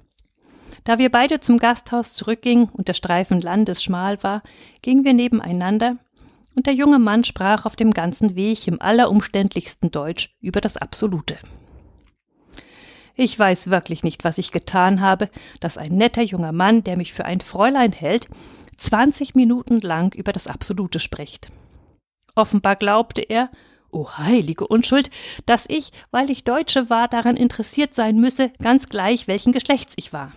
Da 0.85 0.99
wir 0.99 1.11
beide 1.11 1.41
zum 1.41 1.59
Gasthaus 1.59 2.15
zurückgingen 2.15 2.69
und 2.73 2.89
der 2.89 2.95
Streifen 2.95 3.41
landesschmal 3.41 4.23
war, 4.23 4.43
gingen 4.83 5.05
wir 5.05 5.15
nebeneinander, 5.15 5.99
und 6.55 6.67
der 6.67 6.75
junge 6.75 6.99
Mann 6.99 7.23
sprach 7.23 7.67
auf 7.67 7.77
dem 7.77 7.93
ganzen 7.93 8.35
Weg 8.35 8.67
im 8.67 8.81
allerumständlichsten 8.81 9.91
Deutsch 9.91 10.35
über 10.41 10.61
das 10.61 10.77
Absolute. 10.77 11.37
Ich 13.19 13.39
weiß 13.39 13.71
wirklich 13.71 14.05
nicht, 14.05 14.25
was 14.25 14.37
ich 14.37 14.53
getan 14.53 15.01
habe, 15.01 15.31
dass 15.61 15.79
ein 15.79 15.97
netter 15.97 16.23
junger 16.23 16.53
Mann, 16.53 16.85
der 16.85 16.99
mich 16.99 17.15
für 17.15 17.25
ein 17.25 17.41
Fräulein 17.41 17.93
hält, 17.93 18.29
zwanzig 18.77 19.35
Minuten 19.35 19.81
lang 19.81 20.15
über 20.15 20.35
das 20.35 20.47
Absolute 20.47 21.01
spricht. 21.01 21.49
Offenbar 22.35 22.77
glaubte 22.77 23.23
er, 23.23 23.51
o 23.91 24.01
oh 24.01 24.11
heilige 24.19 24.67
Unschuld, 24.67 25.09
dass 25.47 25.65
ich, 25.67 25.93
weil 26.11 26.31
ich 26.31 26.45
Deutsche 26.45 26.91
war, 26.91 27.09
daran 27.09 27.39
interessiert 27.39 27.95
sein 27.95 28.21
müsse, 28.21 28.53
ganz 28.61 28.91
gleich 28.91 29.27
welchen 29.27 29.53
Geschlechts 29.53 29.95
ich 29.97 30.13
war. 30.13 30.33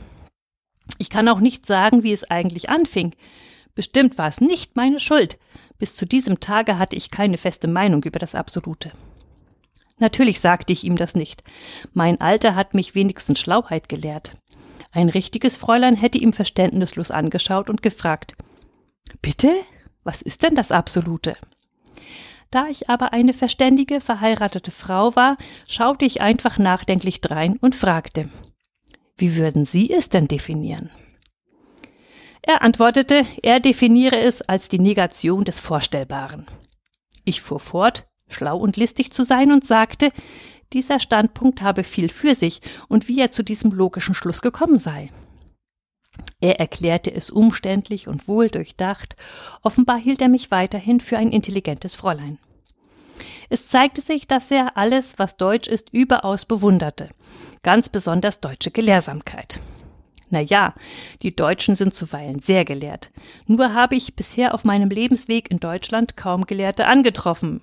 Ich 0.98 1.10
kann 1.10 1.28
auch 1.28 1.42
nicht 1.42 1.66
sagen, 1.66 2.04
wie 2.04 2.14
es 2.14 2.30
eigentlich 2.30 2.70
anfing. 2.70 3.14
Bestimmt 3.76 4.18
war 4.18 4.30
es 4.30 4.40
nicht 4.40 4.78
meine 4.78 5.02
Schuld. 5.02 5.38
Bis 5.78 5.98
zu 5.98 6.06
diesem 6.06 6.40
Tage 6.40 6.80
hatte 6.80 6.96
ich 6.96 7.12
keine 7.12 7.38
feste 7.38 7.68
Meinung 7.68 8.04
über 8.04 8.20
das 8.20 8.36
Absolute. 8.36 8.94
Natürlich 10.00 10.40
sagte 10.40 10.74
ich 10.74 10.84
ihm 10.84 10.96
das 10.96 11.16
nicht. 11.16 11.44
Mein 11.94 12.20
Alter 12.22 12.56
hat 12.56 12.74
mich 12.74 12.96
wenigstens 12.96 13.40
Schlauheit 13.40 13.90
gelehrt. 13.90 14.38
Ein 14.92 15.10
richtiges 15.10 15.58
Fräulein 15.58 15.96
hätte 15.96 16.18
ihm 16.18 16.34
verständnislos 16.34 17.12
angeschaut 17.12 17.70
und 17.70 17.82
gefragt 17.82 18.36
Bitte? 19.22 19.54
Was 20.04 20.22
ist 20.22 20.44
denn 20.44 20.56
das 20.56 20.72
Absolute? 20.72 21.36
Da 22.52 22.68
ich 22.68 22.90
aber 22.90 23.14
eine 23.14 23.34
verständige, 23.34 24.02
verheiratete 24.02 24.72
Frau 24.72 25.16
war, 25.16 25.38
schaute 25.68 26.06
ich 26.06 26.22
einfach 26.22 26.58
nachdenklich 26.58 27.22
drein 27.22 27.58
und 27.58 27.76
fragte 27.76 28.30
Wie 29.18 29.36
würden 29.36 29.66
Sie 29.66 29.92
es 29.92 30.10
denn 30.10 30.28
definieren? 30.28 30.90
Er 32.42 32.64
antwortete, 32.64 33.26
er 33.44 33.60
definiere 33.60 34.18
es 34.18 34.42
als 34.42 34.70
die 34.70 34.80
Negation 34.80 35.44
des 35.44 35.60
Vorstellbaren. 35.60 36.48
Ich 37.24 37.42
fuhr 37.42 37.60
fort, 37.60 38.09
schlau 38.30 38.58
und 38.58 38.78
listig 38.78 39.12
zu 39.12 39.24
sein 39.24 39.52
und 39.52 39.66
sagte, 39.66 40.12
dieser 40.74 41.00
Standpunkt 41.00 41.62
habe 41.62 41.84
viel 41.84 42.10
für 42.10 42.36
sich 42.36 42.62
und 42.88 43.08
wie 43.08 43.20
er 43.20 43.32
zu 43.32 43.44
diesem 43.44 43.72
logischen 43.72 44.14
Schluss 44.14 44.42
gekommen 44.42 44.78
sei. 44.78 45.10
Er 46.42 46.60
erklärte 46.60 47.14
es 47.14 47.30
umständlich 47.30 48.08
und 48.08 48.28
wohl 48.28 48.50
durchdacht, 48.50 49.16
offenbar 49.62 50.00
hielt 50.00 50.22
er 50.22 50.30
mich 50.30 50.52
weiterhin 50.52 51.00
für 51.00 51.18
ein 51.18 51.32
intelligentes 51.32 51.96
Fräulein. 51.96 52.38
Es 53.50 53.68
zeigte 53.68 54.02
sich, 54.02 54.28
dass 54.28 54.52
er 54.52 54.78
alles, 54.78 55.18
was 55.18 55.38
deutsch 55.38 55.68
ist, 55.68 55.90
überaus 55.92 56.46
bewunderte, 56.46 57.10
ganz 57.64 57.90
besonders 57.90 58.42
deutsche 58.42 58.72
Gelehrsamkeit. 58.72 59.60
Na 60.30 60.40
ja, 60.40 60.76
die 61.24 61.36
Deutschen 61.36 61.74
sind 61.74 61.96
zuweilen 61.96 62.40
sehr 62.40 62.64
gelehrt. 62.64 63.12
Nur 63.48 63.74
habe 63.74 63.96
ich 63.96 64.16
bisher 64.16 64.54
auf 64.54 64.64
meinem 64.64 64.90
Lebensweg 64.90 65.50
in 65.50 65.60
Deutschland 65.60 66.16
kaum 66.16 66.46
Gelehrte 66.46 66.86
angetroffen, 66.86 67.62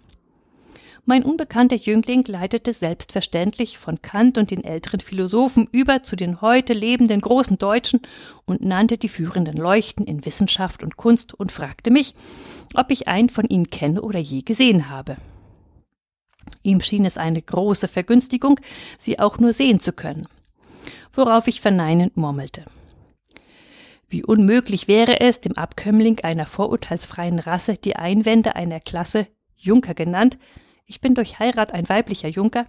mein 1.07 1.23
unbekannter 1.23 1.77
Jüngling 1.77 2.25
leitete 2.27 2.73
selbstverständlich 2.73 3.79
von 3.79 4.03
Kant 4.03 4.39
und 4.39 4.51
den 4.51 4.65
älteren 4.65 4.99
Philosophen 4.99 5.69
über 5.71 6.03
zu 6.03 6.17
den 6.17 6.41
heute 6.41 6.73
lebenden 6.73 7.21
großen 7.21 7.59
Deutschen 7.59 8.01
und 8.45 8.65
nannte 8.65 8.99
die 8.99 9.09
führenden 9.09 9.57
Leuchten 9.57 10.05
in 10.05 10.27
Wissenschaft 10.27 10.83
und 10.83 10.97
Kunst 10.97 11.33
und 11.33 11.53
fragte 11.53 11.93
mich, 11.93 12.17
ob 12.75 12.91
ich 12.91 13.07
einen 13.07 13.29
von 13.29 13.47
ihnen 13.47 13.71
kenne 13.71 14.03
oder 14.03 14.19
je 14.19 14.43
gesehen 14.43 14.91
habe. 14.91 15.17
Ihm 16.65 16.81
schien 16.81 17.05
es 17.05 17.17
eine 17.17 17.41
große 17.41 17.87
Vergünstigung, 17.87 18.59
sie 18.99 19.21
auch 19.21 19.39
nur 19.39 19.53
sehen 19.53 19.79
zu 19.79 19.93
können, 19.93 20.27
worauf 21.13 21.47
ich 21.47 21.61
verneinend 21.61 22.17
murmelte. 22.17 22.65
Wie 24.09 24.25
unmöglich 24.25 24.89
wäre 24.89 25.21
es, 25.21 25.41
dem 25.41 25.57
Abkömmling 25.57 26.21
einer 26.21 26.47
vorurteilsfreien 26.47 27.39
Rasse 27.39 27.77
die 27.77 27.95
Einwände 27.95 28.57
einer 28.57 28.81
Klasse, 28.81 29.29
Junker 29.57 29.95
genannt, 29.95 30.39
ich 30.87 31.01
bin 31.01 31.15
durch 31.15 31.39
Heirat 31.39 31.75
ein 31.75 31.89
weiblicher 31.89 32.29
Junker, 32.29 32.65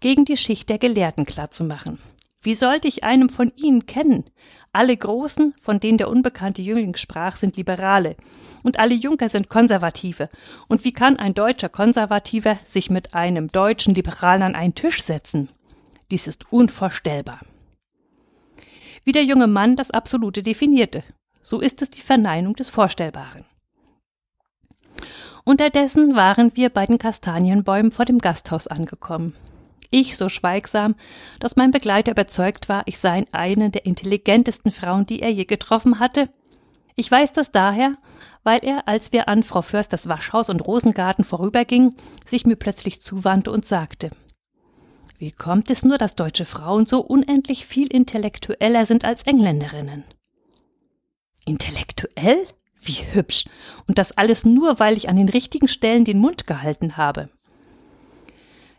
gegen 0.00 0.24
die 0.24 0.36
Schicht 0.36 0.68
der 0.68 0.78
Gelehrten 0.78 1.24
klarzumachen. 1.24 1.98
Wie 2.42 2.54
sollte 2.54 2.88
ich 2.88 3.04
einem 3.04 3.30
von 3.30 3.52
ihnen 3.56 3.86
kennen? 3.86 4.24
Alle 4.70 4.94
Großen, 4.94 5.54
von 5.62 5.80
denen 5.80 5.96
der 5.96 6.10
unbekannte 6.10 6.60
Jüngling 6.60 6.94
sprach, 6.96 7.36
sind 7.36 7.56
Liberale, 7.56 8.16
und 8.62 8.78
alle 8.78 8.94
Junker 8.94 9.30
sind 9.30 9.48
Konservative. 9.48 10.28
Und 10.68 10.84
wie 10.84 10.92
kann 10.92 11.18
ein 11.18 11.32
deutscher 11.32 11.70
Konservativer 11.70 12.56
sich 12.66 12.90
mit 12.90 13.14
einem 13.14 13.48
deutschen 13.48 13.94
Liberalen 13.94 14.42
an 14.42 14.54
einen 14.54 14.74
Tisch 14.74 15.02
setzen? 15.02 15.48
Dies 16.10 16.26
ist 16.26 16.52
unvorstellbar. 16.52 17.40
Wie 19.04 19.12
der 19.12 19.24
junge 19.24 19.46
Mann 19.46 19.76
das 19.76 19.90
Absolute 19.90 20.42
definierte, 20.42 21.02
so 21.42 21.60
ist 21.60 21.80
es 21.80 21.90
die 21.90 22.02
Verneinung 22.02 22.56
des 22.56 22.68
Vorstellbaren. 22.68 23.46
Unterdessen 25.44 26.16
waren 26.16 26.56
wir 26.56 26.70
bei 26.70 26.86
den 26.86 26.98
Kastanienbäumen 26.98 27.92
vor 27.92 28.06
dem 28.06 28.18
Gasthaus 28.18 28.66
angekommen. 28.66 29.34
Ich 29.90 30.16
so 30.16 30.30
schweigsam, 30.30 30.96
dass 31.38 31.54
mein 31.54 31.70
Begleiter 31.70 32.12
überzeugt 32.12 32.68
war, 32.68 32.82
ich 32.86 32.98
sei 32.98 33.24
eine 33.30 33.70
der 33.70 33.84
intelligentesten 33.84 34.70
Frauen, 34.70 35.04
die 35.06 35.20
er 35.20 35.30
je 35.30 35.44
getroffen 35.44 36.00
hatte. 36.00 36.30
Ich 36.96 37.10
weiß 37.10 37.32
das 37.32 37.50
daher, 37.50 37.96
weil 38.42 38.60
er, 38.62 38.88
als 38.88 39.12
wir 39.12 39.28
an 39.28 39.42
Frau 39.42 39.62
Försters 39.62 40.08
Waschhaus 40.08 40.48
und 40.48 40.66
Rosengarten 40.66 41.24
vorübergingen, 41.24 41.94
sich 42.24 42.46
mir 42.46 42.56
plötzlich 42.56 43.02
zuwandte 43.02 43.50
und 43.50 43.66
sagte 43.66 44.10
Wie 45.18 45.30
kommt 45.30 45.70
es 45.70 45.84
nur, 45.84 45.98
dass 45.98 46.16
deutsche 46.16 46.46
Frauen 46.46 46.86
so 46.86 47.00
unendlich 47.00 47.66
viel 47.66 47.88
intellektueller 47.88 48.86
sind 48.86 49.04
als 49.04 49.24
Engländerinnen? 49.24 50.04
Intellektuell? 51.44 52.46
Wie 52.84 53.04
hübsch. 53.12 53.44
Und 53.86 53.98
das 53.98 54.12
alles 54.12 54.44
nur, 54.44 54.78
weil 54.78 54.96
ich 54.96 55.08
an 55.08 55.16
den 55.16 55.28
richtigen 55.28 55.68
Stellen 55.68 56.04
den 56.04 56.18
Mund 56.18 56.46
gehalten 56.46 56.96
habe. 56.96 57.30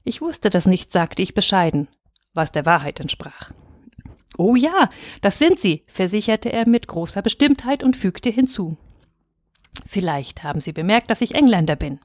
Ich 0.04 0.22
wusste 0.22 0.50
das 0.50 0.68
nicht, 0.68 0.92
sagte 0.92 1.24
ich 1.24 1.34
bescheiden, 1.34 1.88
was 2.34 2.52
der 2.52 2.66
Wahrheit 2.66 3.00
entsprach. 3.00 3.52
Oh 4.38 4.56
ja, 4.56 4.90
das 5.22 5.40
sind 5.40 5.60
sie, 5.60 5.84
versicherte 5.88 6.52
er 6.52 6.68
mit 6.68 6.88
großer 6.88 7.22
Bestimmtheit 7.22 7.84
und 7.84 7.98
fügte 7.98 8.30
hinzu. 8.30 8.78
Vielleicht 9.88 10.44
haben 10.44 10.62
Sie 10.62 10.74
bemerkt, 10.74 11.10
dass 11.10 11.22
ich 11.22 11.36
Engländer 11.36 11.76
bin. 11.76 12.00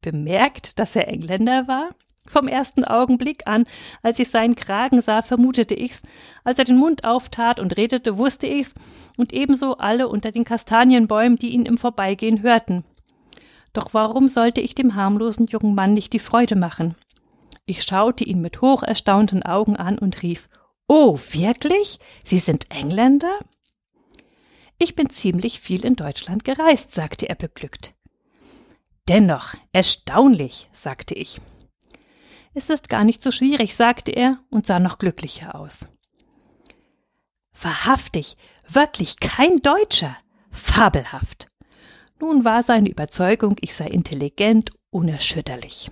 Bemerkt, 0.00 0.78
dass 0.78 0.96
er 0.96 1.08
Engländer 1.08 1.68
war? 1.68 1.90
Vom 2.26 2.46
ersten 2.46 2.84
Augenblick 2.84 3.46
an, 3.46 3.66
als 4.02 4.18
ich 4.18 4.28
seinen 4.28 4.54
Kragen 4.54 5.00
sah, 5.00 5.22
vermutete 5.22 5.74
ich's. 5.74 6.02
Als 6.44 6.58
er 6.58 6.64
den 6.64 6.76
Mund 6.76 7.04
auftat 7.04 7.58
und 7.58 7.76
redete, 7.76 8.16
wusste 8.16 8.46
ich's. 8.46 8.74
Und 9.16 9.32
ebenso 9.32 9.76
alle 9.76 10.08
unter 10.08 10.30
den 10.30 10.44
Kastanienbäumen, 10.44 11.38
die 11.38 11.50
ihn 11.50 11.66
im 11.66 11.76
Vorbeigehen 11.76 12.42
hörten. 12.42 12.84
Doch 13.72 13.92
warum 13.92 14.28
sollte 14.28 14.60
ich 14.60 14.74
dem 14.74 14.94
harmlosen 14.94 15.46
jungen 15.46 15.74
Mann 15.74 15.94
nicht 15.94 16.12
die 16.12 16.18
Freude 16.18 16.56
machen? 16.56 16.94
Ich 17.64 17.82
schaute 17.82 18.24
ihn 18.24 18.40
mit 18.40 18.60
hoch 18.60 18.82
erstaunten 18.82 19.42
Augen 19.42 19.76
an 19.76 19.98
und 19.98 20.22
rief 20.22 20.48
Oh, 20.88 21.18
wirklich? 21.32 21.98
Sie 22.22 22.38
sind 22.38 22.66
Engländer? 22.70 23.38
Ich 24.78 24.94
bin 24.94 25.08
ziemlich 25.08 25.60
viel 25.60 25.84
in 25.84 25.94
Deutschland 25.94 26.44
gereist, 26.44 26.94
sagte 26.94 27.28
er 27.28 27.36
beglückt. 27.36 27.94
Dennoch, 29.08 29.54
erstaunlich, 29.72 30.68
sagte 30.72 31.14
ich. 31.14 31.40
Es 32.54 32.68
ist 32.68 32.88
gar 32.88 33.04
nicht 33.04 33.22
so 33.22 33.30
schwierig, 33.30 33.74
sagte 33.74 34.12
er 34.12 34.38
und 34.50 34.66
sah 34.66 34.78
noch 34.78 34.98
glücklicher 34.98 35.54
aus. 35.54 35.86
Wahrhaftig, 37.60 38.36
wirklich 38.68 39.18
kein 39.20 39.62
Deutscher. 39.62 40.16
Fabelhaft. 40.50 41.48
Nun 42.20 42.44
war 42.44 42.62
seine 42.62 42.90
Überzeugung, 42.90 43.56
ich 43.60 43.74
sei 43.74 43.86
intelligent, 43.86 44.70
unerschütterlich. 44.90 45.90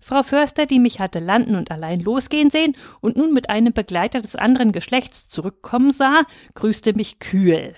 Frau 0.00 0.24
Förster, 0.24 0.66
die 0.66 0.80
mich 0.80 0.98
hatte 0.98 1.20
landen 1.20 1.54
und 1.54 1.70
allein 1.70 2.00
losgehen 2.00 2.50
sehen 2.50 2.76
und 3.00 3.16
nun 3.16 3.32
mit 3.32 3.48
einem 3.48 3.72
Begleiter 3.72 4.20
des 4.20 4.34
anderen 4.34 4.72
Geschlechts 4.72 5.28
zurückkommen 5.28 5.92
sah, 5.92 6.24
grüßte 6.54 6.92
mich 6.94 7.20
kühl. 7.20 7.74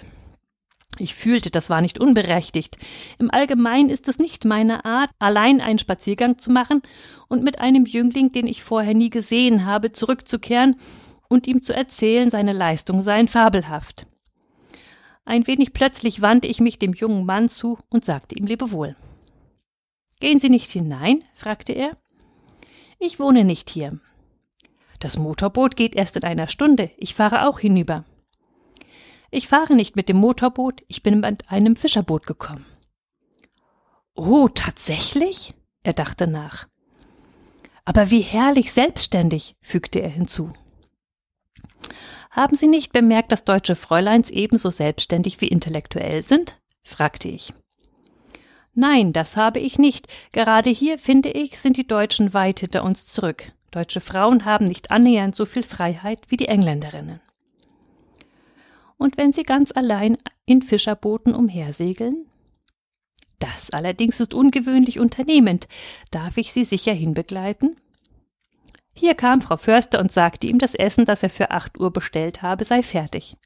Ich 0.99 1.15
fühlte, 1.15 1.51
das 1.51 1.71
war 1.71 1.81
nicht 1.81 1.99
unberechtigt. 1.99 2.79
Im 3.19 3.31
Allgemeinen 3.31 3.91
ist 3.91 4.09
es 4.09 4.19
nicht 4.19 4.45
meine 4.45 4.85
Art, 4.85 5.11
allein 5.19 5.61
einen 5.61 5.79
Spaziergang 5.79 6.39
zu 6.39 6.53
machen 6.53 6.83
und 7.29 7.43
mit 7.43 7.59
einem 7.59 7.85
Jüngling, 7.85 8.31
den 8.31 8.47
ich 8.47 8.63
vorher 8.63 8.95
nie 8.95 9.11
gesehen 9.11 9.67
habe, 9.67 9.91
zurückzukehren 9.91 10.77
und 11.29 11.49
ihm 11.49 11.63
zu 11.63 11.75
erzählen, 11.75 12.31
seine 12.31 12.53
Leistungen 12.53 13.03
seien 13.03 13.27
fabelhaft. 13.27 14.07
Ein 15.25 15.47
wenig 15.47 15.73
plötzlich 15.73 16.21
wandte 16.21 16.49
ich 16.49 16.61
mich 16.61 16.79
dem 16.79 16.93
jungen 16.93 17.25
Mann 17.25 17.49
zu 17.49 17.79
und 17.89 18.05
sagte 18.05 18.37
ihm 18.37 18.47
Lebewohl. 18.47 18.95
Gehen 20.21 20.39
Sie 20.39 20.51
nicht 20.51 20.71
hinein? 20.71 21.25
fragte 21.33 21.73
er. 21.73 21.97
Ich 22.99 23.19
wohne 23.19 23.45
nicht 23.45 23.69
hier. 23.71 23.99
Das 25.01 25.19
Motorboot 25.19 25.77
geht 25.77 25.97
erst 25.97 26.17
in 26.17 26.25
einer 26.25 26.47
Stunde. 26.47 26.91
Ich 26.97 27.15
fahre 27.15 27.49
auch 27.49 27.59
hinüber. 27.59 28.05
Ich 29.35 29.49
fahre 29.49 29.75
nicht 29.75 29.97
mit 29.97 30.09
dem 30.09 30.19
Motorboot, 30.19 30.83
ich 30.87 31.03
bin 31.03 31.19
mit 31.19 31.51
einem 31.51 31.75
Fischerboot 31.75 32.25
gekommen. 32.25 32.65
Oh, 34.15 34.47
tatsächlich? 34.47 35.55
Er 35.83 35.93
dachte 35.93 36.29
nach. 36.29 36.69
Aber 37.85 38.13
wie 38.13 38.21
herrlich 38.21 38.73
selbstständig, 38.73 39.57
fügte 39.61 39.99
er 39.99 40.09
hinzu. 40.09 40.53
Haben 42.31 42.55
Sie 42.55 42.69
nicht 42.69 42.93
bemerkt, 42.93 43.33
dass 43.33 43.43
deutsche 43.43 43.75
Fräuleins 43.75 44.31
ebenso 44.31 44.71
selbstständig 44.71 45.41
wie 45.41 45.49
intellektuell 45.49 46.23
sind? 46.23 46.61
fragte 46.85 47.27
ich. 47.27 47.53
Nein, 48.73 49.13
das 49.13 49.37
habe 49.37 49.59
ich 49.59 49.81
nicht. 49.81 50.07
Gerade 50.31 50.71
hier, 50.71 50.97
finde 50.97 51.31
ich, 51.31 51.59
sind 51.59 51.77
die 51.77 51.89
Deutschen 51.89 52.35
weit 52.35 52.61
hinter 52.61 52.85
uns 52.85 53.07
zurück. 53.07 53.51
Deutsche 53.73 54.01
Frauen 54.01 54.45
haben 54.45 54.67
nicht 54.67 54.93
annähernd 54.93 55.35
so 55.35 55.45
viel 55.45 55.65
Freiheit 55.65 56.21
wie 56.29 56.37
die 56.37 56.47
Engländerinnen 56.47 57.21
und 59.05 59.19
wenn 59.19 59.33
sie 59.33 59.43
ganz 59.43 59.71
allein 59.71 60.17
in 60.47 60.63
Fischerbooten 60.63 61.35
umhersegeln? 61.35 62.27
Das 63.39 63.71
allerdings 63.71 64.19
ist 64.19 64.33
ungewöhnlich 64.33 64.99
unternehmend. 64.99 65.69
Darf 66.11 66.39
ich 66.39 66.55
Sie 66.55 66.65
sicher 66.65 66.95
hinbegleiten? 66.95 67.77
Hier 68.95 69.15
kam 69.15 69.43
Frau 69.43 69.59
Förster 69.59 70.01
und 70.01 70.11
sagte 70.11 70.47
ihm, 70.47 70.59
das 70.59 70.75
Essen, 70.75 71.05
das 71.05 71.23
er 71.23 71.29
für 71.29 71.51
acht 71.51 71.79
Uhr 71.79 71.93
bestellt 71.93 72.41
habe, 72.41 72.65
sei 72.65 72.83
fertig. 72.83 73.37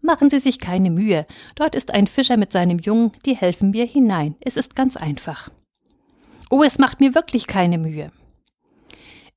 Machen 0.00 0.30
Sie 0.30 0.38
sich 0.38 0.58
keine 0.58 0.90
Mühe. 0.90 1.26
Dort 1.56 1.74
ist 1.74 1.92
ein 1.92 2.06
Fischer 2.06 2.38
mit 2.38 2.52
seinem 2.52 2.78
Jungen, 2.78 3.12
die 3.26 3.36
helfen 3.36 3.70
mir 3.70 3.84
hinein. 3.84 4.36
Es 4.40 4.56
ist 4.56 4.74
ganz 4.74 4.96
einfach. 4.96 5.50
Oh, 6.48 6.62
es 6.62 6.78
macht 6.78 7.00
mir 7.00 7.14
wirklich 7.14 7.46
keine 7.46 7.76
Mühe. 7.76 8.10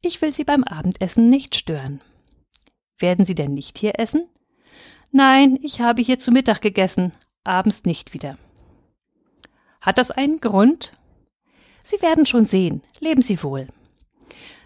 Ich 0.01 0.21
will 0.21 0.31
Sie 0.31 0.45
beim 0.45 0.63
Abendessen 0.63 1.27
nicht 1.27 1.55
stören. 1.55 2.01
Werden 2.99 3.25
Sie 3.25 3.35
denn 3.35 3.53
nicht 3.53 3.77
hier 3.77 3.99
essen? 3.99 4.29
Nein, 5.15 5.59
ich 5.61 5.79
habe 5.79 6.01
hier 6.01 6.17
zu 6.17 6.31
Mittag 6.31 6.61
gegessen, 6.61 7.11
abends 7.43 7.83
nicht 7.85 8.15
wieder. 8.15 8.39
Hat 9.79 9.99
das 9.99 10.09
einen 10.09 10.39
Grund? 10.39 10.91
Sie 11.83 12.01
werden 12.01 12.25
schon 12.25 12.45
sehen. 12.45 12.81
Leben 12.99 13.21
Sie 13.21 13.43
wohl. 13.43 13.67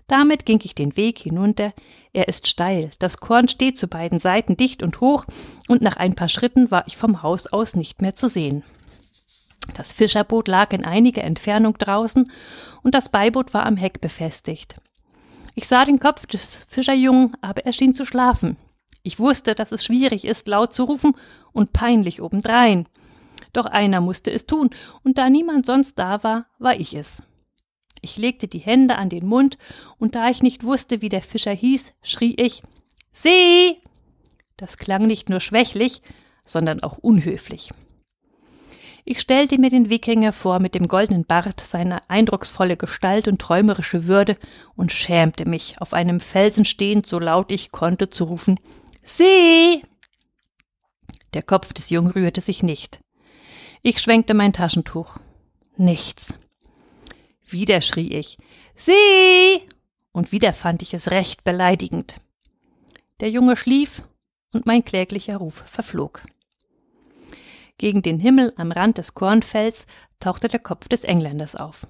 Damit 0.08 0.46
ging 0.46 0.62
ich 0.64 0.74
den 0.74 0.96
Weg 0.96 1.20
hinunter. 1.20 1.74
Er 2.14 2.30
ist 2.30 2.48
steil, 2.48 2.92
das 3.00 3.18
Korn 3.18 3.50
steht 3.50 3.78
zu 3.78 3.90
beiden 3.90 4.20
Seiten 4.20 4.56
dicht 4.56 4.84
und 4.84 5.02
hoch, 5.02 5.26
und 5.68 5.82
nach 5.82 5.98
ein 5.98 6.16
paar 6.16 6.30
Schritten 6.30 6.72
war 6.72 6.88
ich 6.88 6.96
vom 6.96 7.24
Haus 7.24 7.48
aus 7.48 7.76
nicht 7.76 8.02
mehr 8.02 8.16
zu 8.16 8.30
sehen. 8.30 8.64
Das 9.76 9.92
Fischerboot 9.92 10.48
lag 10.48 10.72
in 10.72 10.86
einiger 10.86 11.26
Entfernung 11.26 11.78
draußen, 11.78 12.32
und 12.84 12.96
das 12.96 13.10
Beiboot 13.10 13.54
war 13.54 13.66
am 13.66 13.76
Heck 13.76 14.00
befestigt. 14.00 14.78
Ich 15.56 15.68
sah 15.68 15.84
den 15.84 16.00
Kopf 16.00 16.26
des 16.26 16.64
Fischerjungen, 16.70 17.36
aber 17.42 17.66
er 17.66 17.74
schien 17.74 17.94
zu 17.94 18.06
schlafen. 18.06 18.56
Ich 19.08 19.20
wusste, 19.20 19.56
dass 19.56 19.72
es 19.72 19.86
schwierig 19.86 20.26
ist, 20.26 20.50
laut 20.50 20.74
zu 20.74 20.84
rufen 20.84 21.16
und 21.54 21.72
peinlich 21.72 22.22
obendrein. 22.22 22.90
Doch 23.54 23.66
einer 23.66 24.02
musste 24.02 24.32
es 24.32 24.48
tun, 24.48 24.70
und 25.02 25.18
da 25.18 25.30
niemand 25.30 25.66
sonst 25.66 25.98
da 25.98 26.26
war, 26.26 26.48
war 26.60 26.78
ich 26.78 26.94
es. 26.94 27.24
Ich 28.02 28.18
legte 28.18 28.50
die 28.50 28.60
Hände 28.60 28.98
an 28.98 29.08
den 29.08 29.26
Mund, 29.26 29.58
und 29.98 30.16
da 30.16 30.30
ich 30.30 30.44
nicht 30.44 30.66
wusste, 30.66 31.02
wie 31.02 31.08
der 31.08 31.22
Fischer 31.22 31.54
hieß, 31.54 31.94
schrie 32.02 32.36
ich 32.36 32.64
See. 33.14 33.78
Das 34.58 34.76
klang 34.76 35.08
nicht 35.08 35.30
nur 35.30 35.40
schwächlich, 35.40 36.02
sondern 36.44 36.84
auch 36.84 36.98
unhöflich. 36.98 37.72
Ich 39.06 39.22
stellte 39.22 39.58
mir 39.58 39.70
den 39.70 39.90
Wikinger 39.90 40.34
vor 40.34 40.60
mit 40.60 40.76
dem 40.76 40.90
goldenen 40.90 41.24
Bart, 41.24 41.62
seine 41.62 42.10
eindrucksvolle 42.10 42.76
Gestalt 42.76 43.30
und 43.30 43.40
träumerische 43.40 44.06
Würde 44.06 44.36
und 44.76 44.92
schämte 44.92 45.48
mich, 45.48 45.80
auf 45.80 45.94
einem 45.94 46.20
Felsen 46.20 46.66
stehend, 46.66 47.06
so 47.06 47.20
laut 47.20 47.54
ich 47.54 47.72
konnte, 47.72 48.10
zu 48.10 48.26
rufen 48.26 48.60
See! 49.10 49.82
Der 51.34 51.42
Kopf 51.42 51.72
des 51.72 51.90
Jungen 51.90 52.12
rührte 52.12 52.42
sich 52.42 52.62
nicht. 52.62 53.00
Ich 53.82 54.00
schwenkte 54.00 54.34
mein 54.34 54.52
Taschentuch. 54.52 55.18
Nichts. 55.78 56.38
Wieder 57.46 57.80
schrie 57.80 58.14
ich 58.14 58.38
See! 58.76 59.62
Und 60.12 60.34
wieder 60.34 60.52
fand 60.52 60.82
ich 60.82 60.94
es 60.94 61.10
recht 61.10 61.46
beleidigend. 61.46 62.18
Der 63.22 63.30
Junge 63.30 63.56
schlief 63.56 64.04
und 64.54 64.66
mein 64.66 64.84
kläglicher 64.84 65.38
Ruf 65.38 65.64
verflog. 65.66 66.24
Gegen 67.78 68.02
den 68.02 68.20
Himmel 68.20 68.54
am 68.58 68.74
Rand 68.74 68.98
des 68.98 69.14
Kornfelds 69.14 69.88
tauchte 70.20 70.50
der 70.50 70.60
Kopf 70.60 70.90
des 70.90 71.06
Engländers 71.06 71.56
auf. 71.56 71.88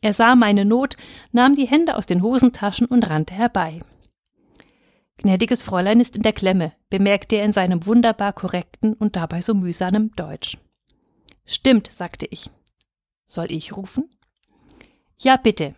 Er 0.00 0.14
sah 0.14 0.34
meine 0.34 0.64
Not, 0.64 0.96
nahm 1.30 1.56
die 1.56 1.68
Hände 1.68 1.96
aus 1.96 2.06
den 2.06 2.22
Hosentaschen 2.22 2.86
und 2.86 3.10
rannte 3.10 3.34
herbei. 3.34 3.82
Gnädiges 5.18 5.62
Fräulein 5.62 6.00
ist 6.00 6.16
in 6.16 6.22
der 6.22 6.32
Klemme, 6.32 6.72
bemerkte 6.90 7.36
er 7.36 7.44
in 7.44 7.52
seinem 7.52 7.86
wunderbar 7.86 8.32
korrekten 8.32 8.94
und 8.94 9.16
dabei 9.16 9.40
so 9.40 9.54
mühsamen 9.54 10.12
Deutsch. 10.16 10.58
Stimmt, 11.46 11.90
sagte 11.90 12.26
ich. 12.30 12.50
Soll 13.26 13.50
ich 13.50 13.76
rufen? 13.76 14.10
Ja, 15.18 15.36
bitte. 15.36 15.74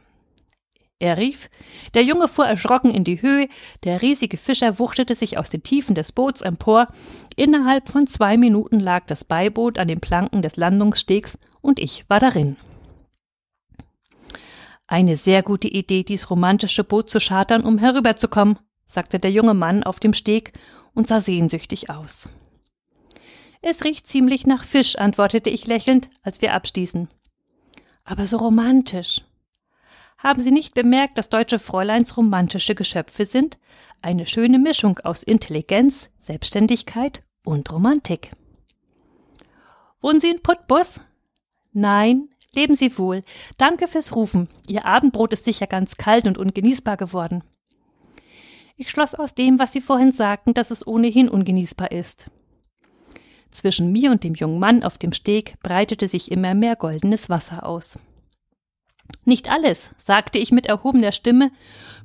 Er 0.99 1.19
rief, 1.19 1.51
der 1.93 2.05
Junge 2.05 2.27
fuhr 2.27 2.47
erschrocken 2.47 2.91
in 2.91 3.05
die 3.05 3.21
Höhe, 3.21 3.49
der 3.85 4.01
riesige 4.01 4.39
Fischer 4.39 4.79
wuchtete 4.79 5.15
sich 5.15 5.37
aus 5.37 5.51
den 5.51 5.63
Tiefen 5.63 5.95
des 5.95 6.11
Boots 6.11 6.41
empor, 6.41 6.89
innerhalb 7.37 7.89
von 7.89 8.07
zwei 8.07 8.39
Minuten 8.39 8.81
lag 8.81 9.05
das 9.07 9.23
Beiboot 9.23 9.79
an 9.79 9.89
den 9.89 10.01
Planken 10.01 10.41
des 10.41 10.57
Landungsstegs 10.57 11.39
und 11.61 11.79
ich 11.79 12.09
war 12.09 12.19
darin. 12.19 12.57
Eine 14.87 15.17
sehr 15.17 15.43
gute 15.43 15.69
Idee, 15.69 16.03
dies 16.03 16.31
romantische 16.31 16.85
Boot 16.85 17.11
zu 17.11 17.19
chartern, 17.19 17.65
um 17.65 17.77
herüberzukommen, 17.77 18.59
sagte 18.87 19.19
der 19.19 19.31
junge 19.31 19.55
Mann 19.55 19.83
auf 19.83 20.01
dem 20.01 20.15
Steg 20.15 20.53
und 20.95 21.07
sah 21.07 21.21
sehnsüchtig 21.21 21.91
aus. 21.91 22.29
Es 23.61 23.85
riecht 23.85 24.07
ziemlich 24.07 24.47
nach 24.47 24.65
Fisch, 24.65 24.97
antwortete 24.97 25.51
ich 25.51 25.67
lächelnd, 25.67 26.09
als 26.23 26.41
wir 26.41 26.55
abstießen. 26.55 27.09
Aber 28.05 28.27
so 28.27 28.37
romantisch. 28.37 29.23
Haben 30.19 30.41
Sie 30.43 30.53
nicht 30.53 30.75
bemerkt, 30.75 31.19
dass 31.19 31.29
deutsche 31.29 31.59
Fräuleins 31.59 32.17
romantische 32.17 32.75
Geschöpfe 32.75 33.27
sind? 33.27 33.59
Eine 34.03 34.27
schöne 34.27 34.59
Mischung 34.59 34.99
aus 35.01 35.23
Intelligenz, 35.23 36.11
Selbstständigkeit 36.19 37.23
und 37.45 37.71
Romantik. 37.73 38.33
Wohnen 40.01 40.21
Sie 40.21 40.31
in 40.31 40.43
Putbus? 40.43 41.01
Nein, 41.73 42.29
leben 42.53 42.75
Sie 42.75 42.97
wohl. 42.97 43.25
Danke 43.59 43.89
fürs 43.89 44.15
Rufen. 44.15 44.49
Ihr 44.69 44.87
Abendbrot 44.87 45.33
ist 45.33 45.45
sicher 45.45 45.67
ganz 45.67 45.97
kalt 45.97 46.27
und 46.27 46.39
ungenießbar 46.39 46.97
geworden. 46.97 47.43
Ich 48.77 48.91
schloss 48.91 49.15
aus 49.15 49.35
dem, 49.35 49.59
was 49.59 49.73
Sie 49.73 49.81
vorhin 49.81 50.13
sagten, 50.13 50.53
dass 50.53 50.71
es 50.71 50.87
ohnehin 50.87 51.29
ungenießbar 51.29 51.93
ist. 51.93 52.31
Zwischen 53.51 53.91
mir 53.91 54.11
und 54.11 54.23
dem 54.23 54.35
jungen 54.35 54.59
Mann 54.59 54.83
auf 54.83 54.99
dem 54.99 55.13
Steg 55.13 55.59
breitete 55.63 56.09
sich 56.09 56.31
immer 56.31 56.55
mehr 56.55 56.77
goldenes 56.77 57.31
Wasser 57.31 57.65
aus. 57.65 57.99
Nicht 59.25 59.51
alles, 59.51 59.95
sagte 59.97 60.39
ich 60.39 60.53
mit 60.53 60.67
erhobener 60.67 61.13
Stimme. 61.13 61.51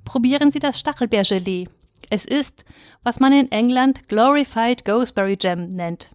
Probieren 0.06 0.50
Sie 0.50 0.60
das 0.60 0.80
Stachelbeergelee. 0.80 1.68
Es 2.10 2.26
ist, 2.26 2.66
was 3.04 3.20
man 3.20 3.34
in 3.34 3.52
England 3.52 4.08
Glorified 4.08 4.86
Gooseberry 4.86 5.38
Jam 5.40 5.70
nennt. 5.70 6.10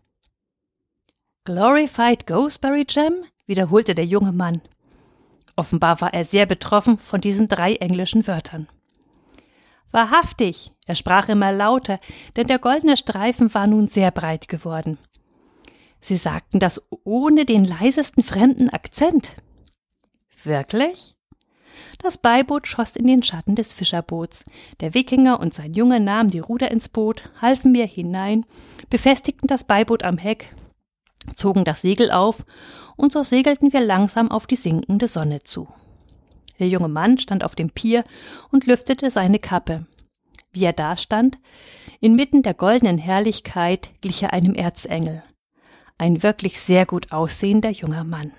Glorified 1.45 2.27
Gooseberry 2.27 2.87
Jam? 2.89 3.13
wiederholte 3.47 3.95
der 3.95 4.07
junge 4.07 4.33
Mann. 4.33 4.63
Offenbar 5.55 6.01
war 6.01 6.13
er 6.13 6.25
sehr 6.25 6.47
betroffen 6.47 6.99
von 6.99 7.21
diesen 7.21 7.49
drei 7.49 7.77
englischen 7.77 8.27
Wörtern. 8.27 8.69
Wahrhaftig, 9.91 10.73
er 10.87 10.95
sprach 10.95 11.29
immer 11.29 11.53
lauter, 11.53 11.99
denn 12.37 12.47
der 12.47 12.59
goldene 12.59 12.97
Streifen 12.97 13.53
war 13.55 13.67
nun 13.67 13.89
sehr 13.89 14.11
breit 14.11 14.49
geworden. 14.49 14.99
Sie 16.01 16.17
sagten 16.17 16.61
das 16.61 16.83
ohne 17.05 17.45
den 17.45 17.65
leisesten 17.65 18.23
fremden 18.23 18.71
Akzent. 18.71 19.37
Wirklich? 20.43 21.17
Das 21.99 22.19
Beiboot 22.19 22.67
schoss 22.67 22.97
in 22.97 23.07
den 23.07 23.23
Schatten 23.23 23.55
des 23.55 23.73
Fischerboots. 23.73 24.45
Der 24.81 24.95
Wikinger 24.95 25.41
und 25.41 25.55
sein 25.55 25.75
Junge 25.75 26.01
nahmen 26.01 26.31
die 26.31 26.39
Ruder 26.39 26.71
ins 26.71 26.89
Boot, 26.89 27.31
halfen 27.41 27.73
mir 27.73 27.87
hinein, 27.87 28.45
befestigten 28.91 29.47
das 29.47 29.65
Beiboot 29.65 30.03
am 30.03 30.19
Heck 30.19 30.55
zogen 31.35 31.65
das 31.65 31.83
Segel 31.83 32.11
auf, 32.11 32.45
und 32.97 33.13
so 33.13 33.23
segelten 33.23 33.73
wir 33.73 33.81
langsam 33.81 34.31
auf 34.31 34.47
die 34.47 34.57
sinkende 34.57 35.09
Sonne 35.09 35.43
zu. 35.43 35.69
Der 36.59 36.69
junge 36.69 36.89
Mann 36.89 37.19
stand 37.19 37.45
auf 37.45 37.55
dem 37.55 37.71
Pier 37.71 38.05
und 38.51 38.67
lüftete 38.67 39.11
seine 39.11 39.39
Kappe. 39.39 39.87
Wie 40.53 40.65
er 40.65 40.73
dastand, 40.73 41.39
inmitten 42.01 42.43
der 42.43 42.55
goldenen 42.55 42.99
Herrlichkeit, 42.99 43.91
glich 44.01 44.23
er 44.23 44.33
einem 44.33 44.55
Erzengel. 44.55 45.23
Ein 45.99 46.23
wirklich 46.23 46.61
sehr 46.61 46.87
gut 46.87 47.13
aussehender 47.13 47.71
junger 47.71 48.05
Mann. 48.05 48.33